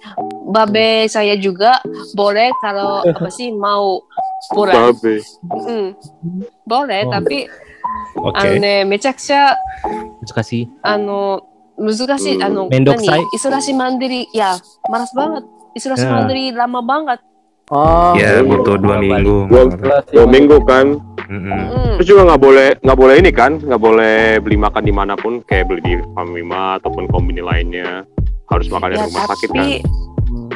[0.47, 1.79] Babe saya juga
[2.15, 4.03] boleh kalau apa sih mau
[4.51, 4.95] pulang.
[4.95, 5.23] babe.
[5.47, 5.87] Hmm.
[6.67, 7.13] Boleh, Oh.
[7.13, 7.47] tapi
[8.17, 8.35] Oke.
[8.35, 9.55] あのね、めちゃくちゃ
[10.35, 11.43] Kasih あの
[11.79, 14.59] 難しい、うんあのめんどくさい何 isolasi mandiri ya
[14.91, 16.13] malas banget isolasi Ya.
[16.13, 17.21] mandiri lama banget
[17.74, 18.46] Oh, ya iya.
[18.46, 19.38] butuh dua iya, minggu.
[19.50, 19.64] Dua,
[20.14, 21.02] dua minggu kan.
[21.26, 21.98] Mm-hmm.
[21.98, 25.42] Terus juga nggak boleh nggak boleh ini kan, nggak boleh beli makan di mana pun,
[25.42, 28.06] kayak beli di Famima ataupun kombini lainnya.
[28.46, 29.66] Harus makan ya, di rumah sakit kan.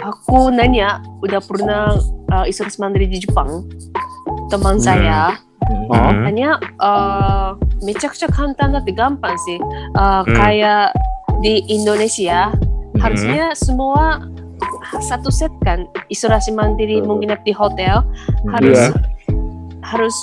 [0.06, 1.98] Aku nanya, udah pernah
[2.30, 3.66] eh, uh, isolasi mandiri di Jepang?
[4.54, 4.84] Teman mm.
[4.86, 5.94] saya oh.
[5.94, 6.22] Mm-hmm.
[6.30, 7.50] Hanya uh, eh,
[7.86, 9.58] mecakuca hantar tapi gampang sih.
[9.98, 10.38] Uh, mm.
[10.38, 10.94] Kayak
[11.42, 13.02] di Indonesia mm.
[13.02, 14.22] harusnya semua
[15.01, 17.11] satu set kan isolasi mandiri Hmm.
[17.11, 18.05] menginap di hotel
[18.49, 18.95] harus Iya.
[19.83, 20.17] harus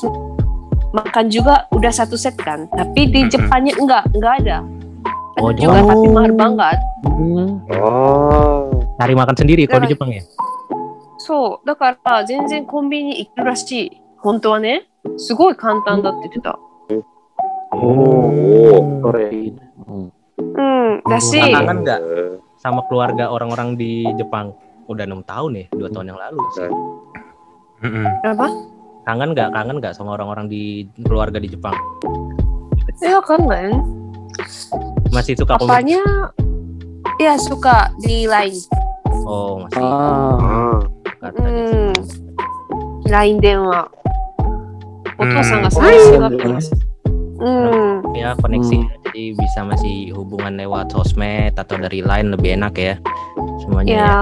[0.91, 3.31] makan juga udah satu set kan tapi di Mm-mm.
[3.31, 4.57] Jepangnya enggak enggak ada
[5.31, 5.87] ada Oh, juga oh.
[5.87, 6.77] tapi mahal banget
[7.07, 7.49] Hmm.
[7.73, 8.67] Oh.
[8.97, 10.23] cari makan sendiri kalau di Jepang ya?
[11.21, 16.57] そうだから全然コンビニ行くらしい本当はねすごい簡単だって言ってた
[17.71, 18.99] Oh.
[19.01, 19.29] Korea.
[19.87, 20.11] Hmm.
[20.37, 21.45] うんだし Oh.
[21.45, 24.53] Tantangan nggak Eh, sama keluarga orang-orang di Jepang?
[24.87, 26.39] Udah enam tahun ya, dua tahun yang lalu.
[26.53, 26.71] sih.
[27.81, 28.05] Mm-mm.
[28.21, 28.45] apa
[29.09, 29.49] Kangen nggak?
[29.49, 31.73] Kangen nggak sama orang-orang di keluarga di Jepang?
[33.01, 33.73] えわかんない
[35.11, 35.97] Masih suka komunikasi?
[35.97, 36.03] Papanya
[37.19, 38.55] ya suka di line.
[39.27, 40.37] Oh, masih Ah.
[40.41, 40.79] Hmm.
[41.19, 41.91] Jakarta di sini.
[43.01, 43.11] うん。
[43.11, 43.91] LINE 電話。
[45.19, 46.71] お父さんがすごいうん育ってます。
[47.38, 48.16] うん。
[48.16, 52.94] Ya koneksi jadi bisa masih hubungan lewat sosmed atau dari line lebih enak ya
[53.60, 54.00] semuanya ya.
[54.00, 54.20] Ya.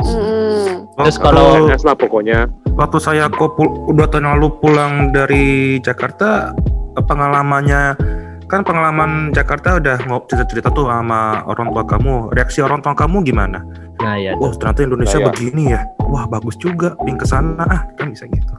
[0.00, 0.88] Hmm.
[0.96, 2.38] Terus Oh, kalau- lah pokoknya.
[2.72, 3.58] waktu saya kok
[3.90, 6.54] dua tahun lalu pulang dari Jakarta
[6.90, 7.98] eh, pengalamannya
[8.46, 13.22] kan pengalaman Jakarta udah mau cerita-cerita tuh sama orang tua kamu reaksi orang tua kamu
[13.22, 13.62] gimana?
[14.00, 15.26] Nah ya Wah ternyata Indonesia Iya.
[15.28, 18.54] begini ya wah bagus juga ping ke sana ah kan bisa gitu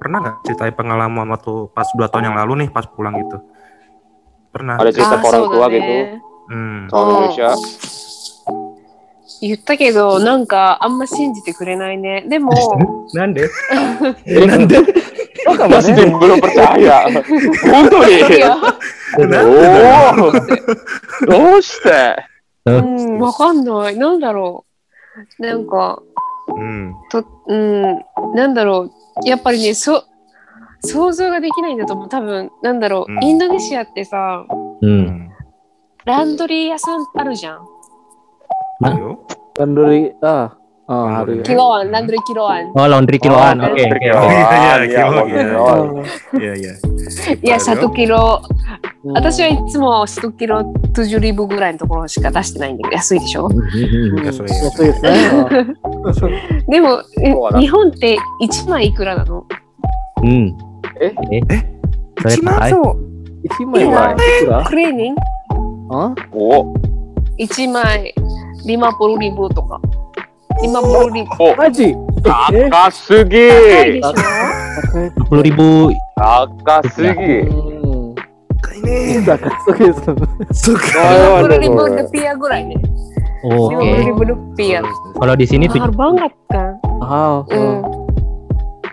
[0.00, 3.38] pernah nggak ceritain pengalaman waktu pas dua tahun yang lalu nih pas pulang gitu
[4.52, 6.80] pernah Ada cerita ke orang tua あそうだ gitu ね hmm.
[6.88, 7.50] soal Indonesia.
[9.40, 12.24] 言ったけど、なんかあんま信じてくれないね。
[12.26, 12.52] でも、
[13.14, 13.48] Nande?
[15.46, 17.06] Oh, kamu Masih belum percaya.
[17.06, 18.40] Untuk い nih.
[18.40, 18.56] や、
[19.16, 20.32] Oh.
[21.26, 22.16] どうして
[22.64, 23.96] うん、わかんない。
[23.96, 24.66] なんだろ
[25.38, 25.42] う。
[25.42, 26.02] なんか、
[26.49, 26.93] Hmm.
[27.11, 28.89] と、うん、なんだろ
[29.23, 29.27] う。
[29.27, 30.05] やっぱりね、そ、
[30.83, 32.09] 想像ができないんだと思う。
[32.09, 33.11] 多分、なんだろう。
[33.11, 34.45] うんインドネシアってさ、
[34.81, 35.29] Hmm.
[36.05, 37.59] ランドリー屋さんあるじゃん。
[38.83, 38.95] Ah.
[38.95, 39.19] Oh, ロワン、
[39.59, 41.07] ランドリー Oh,
[41.45, 42.73] kiloan, laundry kiloan.
[42.75, 43.61] Oh, laundry kiloan.
[43.63, 43.79] Oke.
[43.79, 43.85] Okay.
[44.01, 44.27] Kiloan.
[44.27, 45.87] Iya, kiloan.
[46.35, 46.73] Iya, iya.
[47.39, 48.41] Iya, satu kilo.
[49.03, 50.59] 私はいつも1キロ
[50.93, 53.49] 20リブぐらいのところしか出してないんだ安いでしょ、う、
[56.69, 57.01] でも
[57.59, 59.47] 日本って1枚いくらなの
[60.21, 60.55] うん
[61.01, 61.41] ええ
[62.23, 62.97] そう
[63.49, 64.15] 1枚
[64.67, 65.21] クレーニング
[65.89, 66.75] あお
[67.73, 68.13] 枚
[68.67, 69.81] リマポルリブとか
[70.63, 71.25] 今無理。
[71.39, 73.49] おマジ高すぎ
[75.29, 75.95] ロリボーイ。
[76.17, 78.15] 高すぎうん。
[79.25, 80.67] 高すぎです。
[80.69, 80.83] そうか。
[81.47, 82.75] Dua ribu rupiah gue lah ini.
[83.43, 83.73] Oke.
[83.73, 84.81] Dua ribu rupiah.
[85.17, 86.77] Kalau di sini tuh Mahal banget kan.
[87.01, 87.81] あうあ、ん。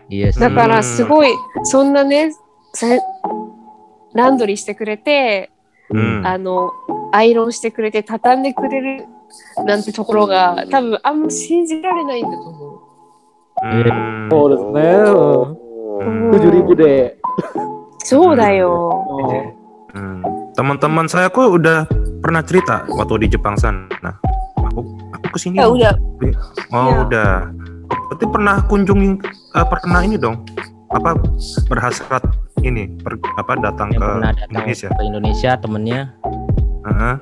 [0.09, 0.41] iya sih.
[0.41, 1.33] だからすごい、
[1.65, 2.33] そんなね、
[2.73, 2.87] さ
[4.15, 5.51] ランドリーしてくれて、
[5.92, 6.26] Hmm.
[6.26, 6.72] あの、
[7.12, 9.06] アイロンしてくれて、畳んでくれる
[9.66, 12.80] なんてところが、多分あんま信じられないんだと思う。
[13.62, 14.30] Hmm.
[14.34, 14.82] Oh, desu ne.
[16.02, 17.14] うんTujuh ribu deh.
[18.00, 18.90] そうだよ。
[19.08, 19.30] Oh.
[19.94, 20.24] Hmm.
[20.58, 21.86] Teman-teman saya kok udah
[22.22, 23.86] pernah cerita waktu di Jepang sana.
[24.02, 24.18] Nah,
[24.58, 24.82] aku
[25.14, 25.62] aku kesini.
[25.62, 25.94] Ya udah,
[26.74, 26.96] Oh Ya.
[27.06, 27.32] udah.
[28.10, 29.10] Berarti pernah kunjungi
[29.54, 30.42] eh, pernah ini dong.
[30.94, 31.18] Apa
[31.70, 32.22] berhasrat
[32.68, 34.88] ini per- apa datang Yang ke pernah datang Indonesia?
[34.90, 36.02] ke Indonesia temennya.
[36.84, 37.16] Heeh.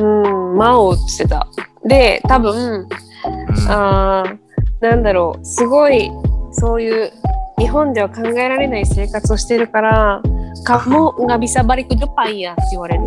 [0.00, 1.46] うん、マオってしてた。
[1.84, 2.86] で、多分、
[3.20, 3.68] Hmm.
[3.68, 4.36] あー
[4.80, 6.10] なんだろう、すごい、
[6.52, 7.12] そういう、
[7.58, 10.22] 日本では考えられない生活をしてるから、
[10.64, 13.04] kamu nggak bisa balik ke Jepang ya って言われる。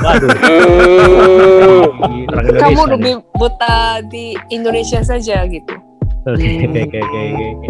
[0.00, 0.32] Waduh.
[2.32, 2.92] Orang Kamu Indonesia nih.
[2.96, 5.74] lebih betah di Indonesia saja gitu.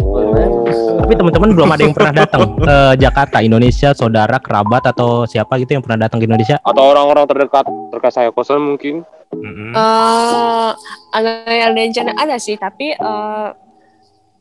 [0.00, 1.00] Oh.
[1.00, 5.78] Tapi teman-teman belum ada yang pernah datang ke Jakarta, Indonesia, saudara, kerabat atau siapa gitu
[5.78, 6.56] yang pernah datang ke Indonesia?
[6.60, 9.02] Atau orang-orang terdekat terkait saya kosan mungkin?
[9.30, 9.70] Mm -hmm.
[9.78, 10.74] uh,
[11.14, 13.54] ada sih, tapi uh,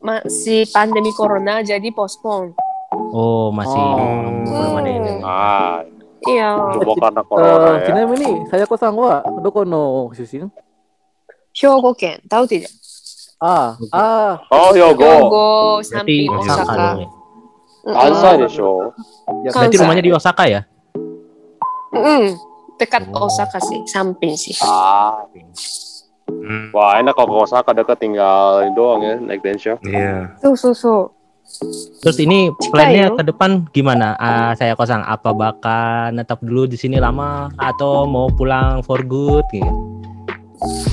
[0.01, 2.55] masih pandemi corona jadi postpone.
[3.13, 3.95] Oh masih oh.
[4.49, 5.13] belum ada ini.
[5.21, 5.77] Ah.
[6.19, 6.51] Iya.
[6.99, 8.03] karena eh, corona uh, ya.
[8.03, 10.51] Ini saya kosan gua, dokono no shusin?
[11.55, 12.71] Hyogo ken, tahu tidak?
[13.38, 13.94] ウティで。
[13.94, 15.10] Ah, ah, Oh, 兵 Yogo.
[15.28, 15.34] 庫、
[15.78, 16.98] Berarti 三品、大 Osaka dong 阪。
[16.98, 17.08] ya.
[17.84, 18.70] Kansai desho.
[19.44, 20.60] ya Kan- Berarti rumahnya di Osaka ya?
[21.92, 22.34] うん。
[22.74, 23.28] dekat Oh.
[23.28, 24.56] Osaka sih, samping sih.
[24.60, 25.22] Ah,
[26.26, 26.72] Hmm.
[26.72, 29.76] wah enak kalau ke Osaka dekat tinggal ini doang ya naik Densha.
[29.80, 30.34] Iya.
[30.40, 31.10] そうそうそ
[32.00, 33.16] Terus ini Cika plannya yo.
[33.16, 34.16] ke depan gimana?
[34.16, 39.44] Ah, saya kosong apa bakal netap dulu di sini lama atau mau pulang for good
[39.52, 39.68] gitu?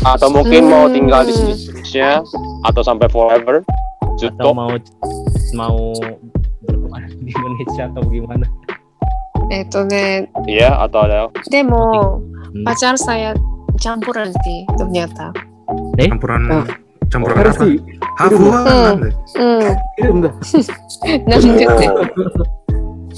[0.04, 0.96] Atau mungkin mau Hmm.
[0.96, 2.10] tinggal di sini seterusnya
[2.66, 3.62] atau sampai forever.
[4.02, 4.52] Atau Juto.
[4.52, 4.70] mau
[5.54, 5.78] mau
[6.62, 8.46] berkemana di Indonesia atau gimana?
[8.46, 9.54] う。
[9.54, 12.22] えっとね、 Iya, atau ada でも、
[12.52, 12.64] Hmm.
[12.66, 13.34] pacar saya
[13.80, 15.32] campuran sih ternyata.
[15.98, 16.66] Campuran Ah.
[17.12, 17.44] campuran apa?
[17.56, 17.80] versi
[18.20, 19.12] Hafuan.
[19.36, 19.40] Hmm.
[19.40, 19.78] うん。
[19.96, 20.34] kirim dah.
[21.28, 21.88] なんでって。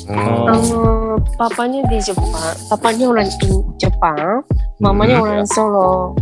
[0.10, 0.50] Oh.
[0.50, 2.34] あの、papanya di Jepang,
[2.68, 4.42] papanya orang in Jepang,
[4.82, 5.26] mamanya Hmm.
[5.30, 6.18] orang Solo.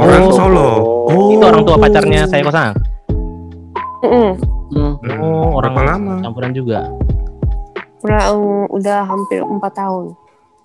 [0.00, 0.32] Orang Oh.
[0.32, 0.68] Solo.
[1.06, 1.28] Oh.
[1.30, 2.72] Itu orang tua pacarnya saya kosong.
[4.00, 4.30] Mm-mm.
[4.70, 4.92] Hmm.
[4.96, 5.18] Hmm.
[5.18, 6.14] Oh, orang Berapa lama?
[6.22, 6.88] campuran juga.
[8.00, 10.04] Udah, um, udah hampir 4 tahun.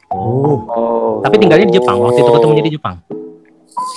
[0.07, 0.55] Oh.
[0.65, 1.11] Oh.
[1.19, 1.99] Tapi tinggalnya di Jepang.
[1.99, 2.95] Waktu itu ketemunya di Jepang.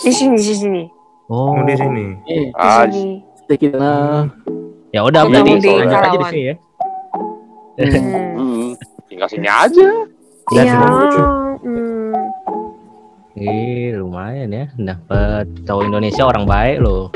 [0.02, 0.82] Di sini, di sini.
[1.28, 2.04] Oh, Oh di sini.
[2.24, 3.22] Eh, Di Ah, sini.
[3.38, 4.26] sedikit na.
[4.88, 6.54] ya udah Ketemu berarti di lanjut aja di sini ya.
[7.78, 7.92] Hmm.
[7.92, 8.32] Hmm.
[8.34, 8.68] Hmm,
[9.08, 9.88] tinggal sini aja.
[10.48, 10.62] Iya.
[10.66, 11.97] semua- Hmm.
[13.40, 14.66] Eh, lumayan ya.
[14.74, 17.12] Dapat cowok Indonesia orang baik loh.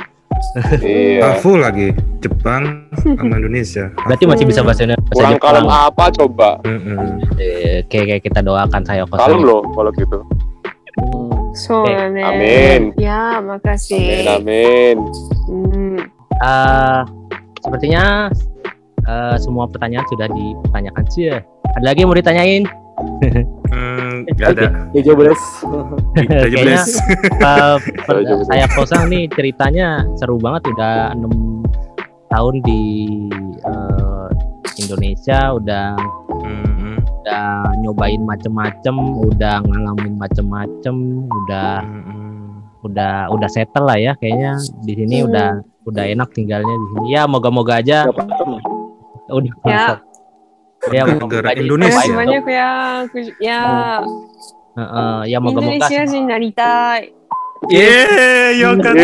[0.79, 1.23] Iya.
[1.23, 3.95] Ah, full lagi Jepang sama Indonesia.
[4.03, 5.11] Berarti masih bisa bahasa Indonesia.
[5.13, 6.51] Kurang kalem apa coba?
[6.63, 7.23] Mm-mm.
[7.37, 9.23] Eh, Kayak kayak kita doakan saya kosong.
[9.23, 10.19] Kalem loh kalau gitu.
[10.93, 11.31] Hmm.
[11.53, 12.97] So, Eh, amin.
[12.97, 14.25] Ya, Amin makasih.
[14.27, 14.97] amin.
[15.47, 16.01] Hmm.
[16.35, 17.01] Eh,
[17.61, 18.33] sepertinya
[19.03, 21.29] eh, semua pertanyaan sudah ditanyakan sih.
[21.29, 21.39] ya.
[21.73, 22.63] Ada lagi yang mau ditanyain?
[23.71, 24.67] Hmm, nggak ada.
[24.93, 25.43] Ya jawab beres.
[26.17, 26.47] Eh,
[28.03, 28.43] Coba, coba.
[28.47, 31.63] saya kosong nih ceritanya seru banget udah enam
[32.29, 32.83] tahun di
[33.61, 34.29] eh,
[34.79, 35.97] Indonesia udah
[36.43, 36.97] Mm-mm.
[37.23, 37.45] udah
[37.79, 40.95] nyobain macem-macem udah ngalamin macem-macem
[41.29, 42.65] udah Mm-mm.
[42.83, 45.29] udah udah settle lah ya kayaknya di sini Hmm.
[45.29, 45.49] udah
[45.83, 48.59] udah enak tinggalnya di sini ya moga-moga aja apa-apa.
[49.29, 49.87] udah Ya.
[50.91, 52.11] Dia negara Indonesia.
[52.11, 53.07] Banyak ya.
[53.39, 53.63] Ya.
[54.73, 55.79] Uh, uh, yang moga-moga.
[55.79, 57.13] Indonesia sih naritai.
[57.71, 58.99] Yeay, yo kan.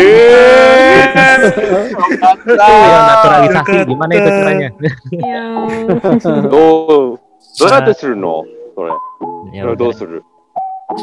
[2.59, 4.69] Yang naturalisasi gimana itu caranya?
[5.15, 5.43] Iya.
[6.51, 7.15] Oh.
[7.59, 8.43] どうやってするの
[8.75, 8.91] それ。
[9.61, 10.23] それどうする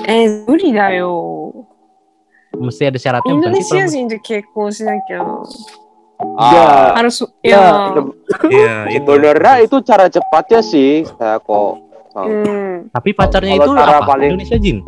[0.07, 1.67] えー、無理だよ。
[2.59, 5.23] ムスヤルシャラってインドネシア人で結婚しなきゃ。
[6.37, 7.65] ya harus iya, ya.
[7.93, 8.01] Itu
[8.53, 11.83] ya, sebenarnya itu cara cepatnya sih saya kok.
[12.17, 12.89] Hmm.
[12.97, 14.01] Tapi pacarnya itu apa?
[14.09, 14.41] Paling...
[14.41, 14.81] Indonesia Jin.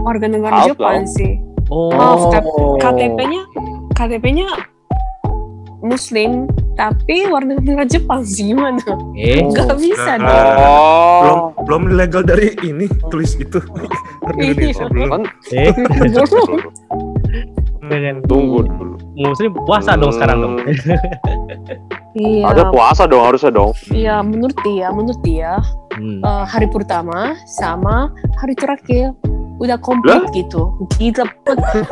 [0.00, 1.40] Warga negara Jepang sih.
[1.72, 3.46] Oh, oh KTP-nya
[3.94, 4.48] KTP-nya
[5.80, 8.80] Muslim tapi warga negara Jepang sih gimana?
[9.16, 10.28] Eh, gak bisa ah, dong.
[10.28, 10.56] Ah.
[10.60, 11.20] Oh.
[11.20, 13.60] Belum belum legal dari ini tulis itu.
[14.36, 15.24] Indonesia belum.
[15.52, 15.72] Eh.
[17.90, 18.94] kan eh tunggu dulu.
[19.12, 20.54] muslim puasa dong sekarang dong
[22.10, 23.70] Iya, Ada puasa dong harusnya dong.
[23.90, 25.58] iya menurut dia, menurut dia
[25.90, 26.22] Hmm.
[26.22, 29.10] eh, hari pertama sama hari terakhir
[29.60, 30.72] udah komplit gitu.
[30.96, 31.84] Gila banget.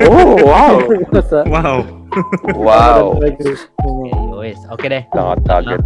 [0.08, 0.80] Oh, wow.
[1.44, 1.76] Wow
[2.56, 3.20] Wow.
[3.20, 5.82] Oke, oke deh Sangat kaget.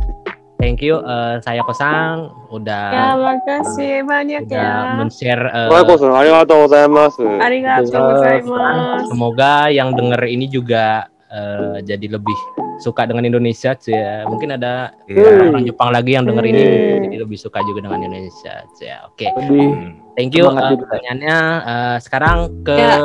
[0.62, 4.94] Thank you eh, saya kosang udah Ya, makasih banyak ya.
[4.96, 6.14] men-share Waalaikumsalam.
[6.14, 7.26] Arigatou gozaimasu.
[7.36, 9.10] Arigatou gozaimasu.
[9.10, 12.38] semoga yang denger ini juga eh, jadi lebih
[12.78, 14.22] suka dengan Indonesia cia.
[14.24, 15.48] mungkin ada Iya.
[15.48, 17.02] orang Jepang lagi yang denger ini Hmm.
[17.04, 19.02] jadi lebih suka juga dengan Indonesia cia.
[19.04, 19.90] oke Lebih Hmm.
[20.12, 20.44] Thank you.
[20.44, 20.76] Juga.
[20.78, 23.00] pertanyaannya eh, sekarang ke Ya.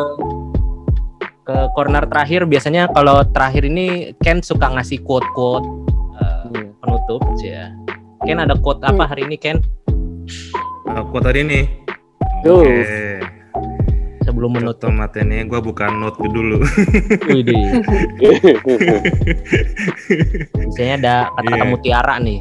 [1.42, 2.44] ke corner terakhir.
[2.44, 5.87] Biasanya kalau terakhir ini Ken suka ngasih quote-quote Hmm.
[6.88, 7.68] Penutup, ya.
[8.24, 9.60] Ken ada quote apa hari ini Ken?
[10.88, 11.64] aku tadi nih
[12.48, 12.64] Yo.
[12.64, 12.76] oke
[14.24, 14.92] Sebelum menutup.
[14.92, 16.60] Materi gue buka note dulu
[17.32, 17.80] Widih.
[20.56, 21.72] Biasanya ada kata-kata Iya.
[21.72, 22.40] mutiara nih.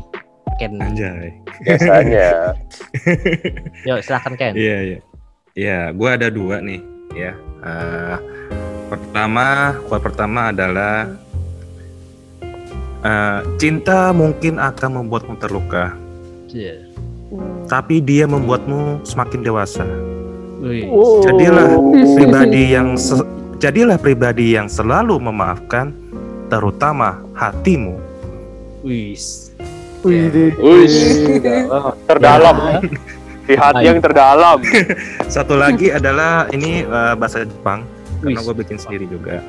[0.58, 0.72] Ken.
[0.82, 1.30] anjay
[1.62, 2.56] Biasanya.
[3.88, 4.54] Yuk silakan Ken.
[4.56, 4.98] Iya iya.
[5.56, 6.80] Iya, gue ada dua nih
[7.14, 7.32] ya.
[7.62, 8.16] Eh,
[8.88, 11.06] pertama, quote pertama adalah
[13.06, 15.94] eh, cinta mungkin akan membuatmu terluka.
[17.26, 17.66] Hmm.
[17.66, 19.82] tapi dia membuatmu semakin dewasa.
[20.88, 21.20] Oh.
[21.26, 21.74] Jadilah
[22.14, 23.26] pribadi yang se-
[23.58, 25.90] jadilah pribadi yang selalu memaafkan,
[26.46, 27.98] terutama hatimu.
[28.86, 29.18] Wih.
[30.06, 30.30] Wih,
[31.42, 31.92] dalam.
[32.06, 32.56] terdalam.
[33.46, 34.58] Di hati yang terdalam.
[35.34, 37.82] Satu lagi adalah ini eh, bahasa Jepang
[38.22, 39.42] karena gue bikin sendiri juga.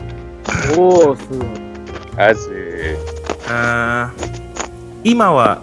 [0.73, 1.13] Oh,
[2.17, 3.16] Asik.
[3.48, 4.30] あー
[5.04, 5.60] 今は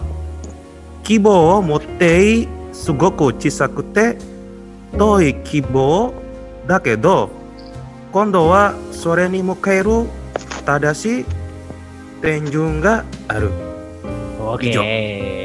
[1.03, 4.17] 希望を持っていすごく小さくて
[4.97, 6.13] 遠い希望
[6.67, 7.30] だけど
[8.11, 10.05] 今度はそれに向ける
[10.65, 11.25] 正しい
[12.21, 13.49] 天準がある
[14.39, 14.65] Oke.
[14.71, 14.82] Hijau.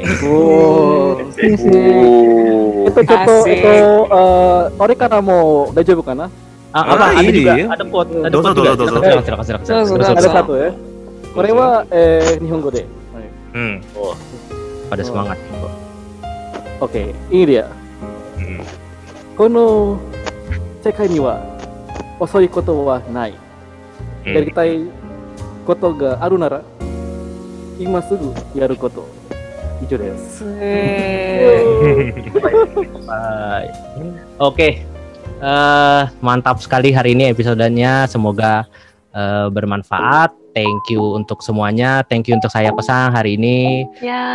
[0.25, 1.19] Oh.
[1.19, 2.89] Uh.
[2.89, 3.53] Itu contoh Asik.
[3.53, 6.25] itu eh ore kana mau dajabu kana?
[6.73, 7.05] Ah, Ah, apa?
[7.13, 7.53] Ada ini juga.
[7.53, 7.65] dia.
[7.69, 8.11] Ada quote.
[8.23, 8.69] Ada Dosa, quote juga.
[8.73, 9.05] dosa, dosa.
[9.05, 9.61] Silakan, silakan, silakan, silakan.
[9.61, 10.09] Dosa, Dosa, dosa.
[10.09, 10.31] Ada dosa.
[10.41, 10.69] satu ya.
[11.33, 12.85] Kore wa eh nihongo de.
[13.55, 13.81] うん、
[14.91, 15.39] Pada semangat.
[16.83, 17.71] Oke, ini dia.
[18.35, 18.59] うん、
[19.37, 19.97] この
[20.83, 21.39] 世界には
[22.19, 23.31] 遅いことはない。
[23.31, 24.81] うん やりたい
[25.65, 26.61] ことがあるなら、
[27.79, 29.07] 今すぐやること。
[29.83, 30.39] 以上です。
[30.39, 30.45] す
[33.05, 33.69] Bye.
[34.39, 34.85] Oke,
[35.45, 38.07] Eh, mantap sekali hari ini episodenya.
[38.07, 38.71] Semoga
[39.10, 40.30] eh, bermanfaat.
[40.50, 42.02] Thank you untuk semuanya.
[42.02, 43.86] Thank you untuk saya pesan hari ini.
[44.02, 44.26] Ya,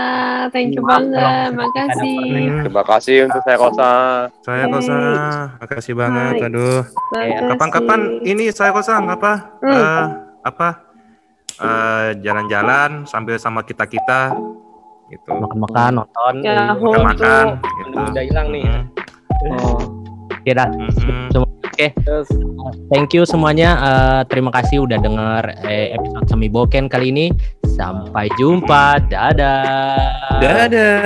[0.47, 1.49] thank you Maaf banget.
[1.53, 2.19] Makasih.
[2.23, 3.91] Hmm, Terima kasih untuk saya kosa.
[4.39, 4.97] saya kosa
[5.57, 6.47] makasih banget Hai.
[6.47, 6.79] aduh
[7.49, 9.73] kapan-kapan ini saya kosa apa Hmm.
[9.73, 10.05] Eh,
[10.43, 10.69] apa
[11.55, 14.35] Eh, jalan-jalan sambil sama kita kita
[15.07, 15.31] gitu.
[15.31, 17.95] makan-makan nonton Ya, Makan-makan gitu.
[18.11, 18.67] udah hilang nih.
[19.55, 19.79] Oh,
[20.35, 20.67] Oke dah.
[21.77, 21.91] Mm-mm.
[22.07, 22.27] yes.
[22.89, 23.77] Thank you semuanya.
[23.77, 27.25] Eh, terima kasih udah denger eh, episode Semi Boken kali ini.
[27.75, 29.03] Sampai jumpa.
[29.05, 30.41] Dadah.
[30.41, 30.99] Dadah.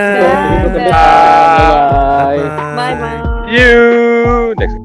[0.64, 0.90] Bye bye.
[0.90, 2.38] Bye-bye.
[2.78, 3.20] Bye bye.
[3.50, 4.79] You next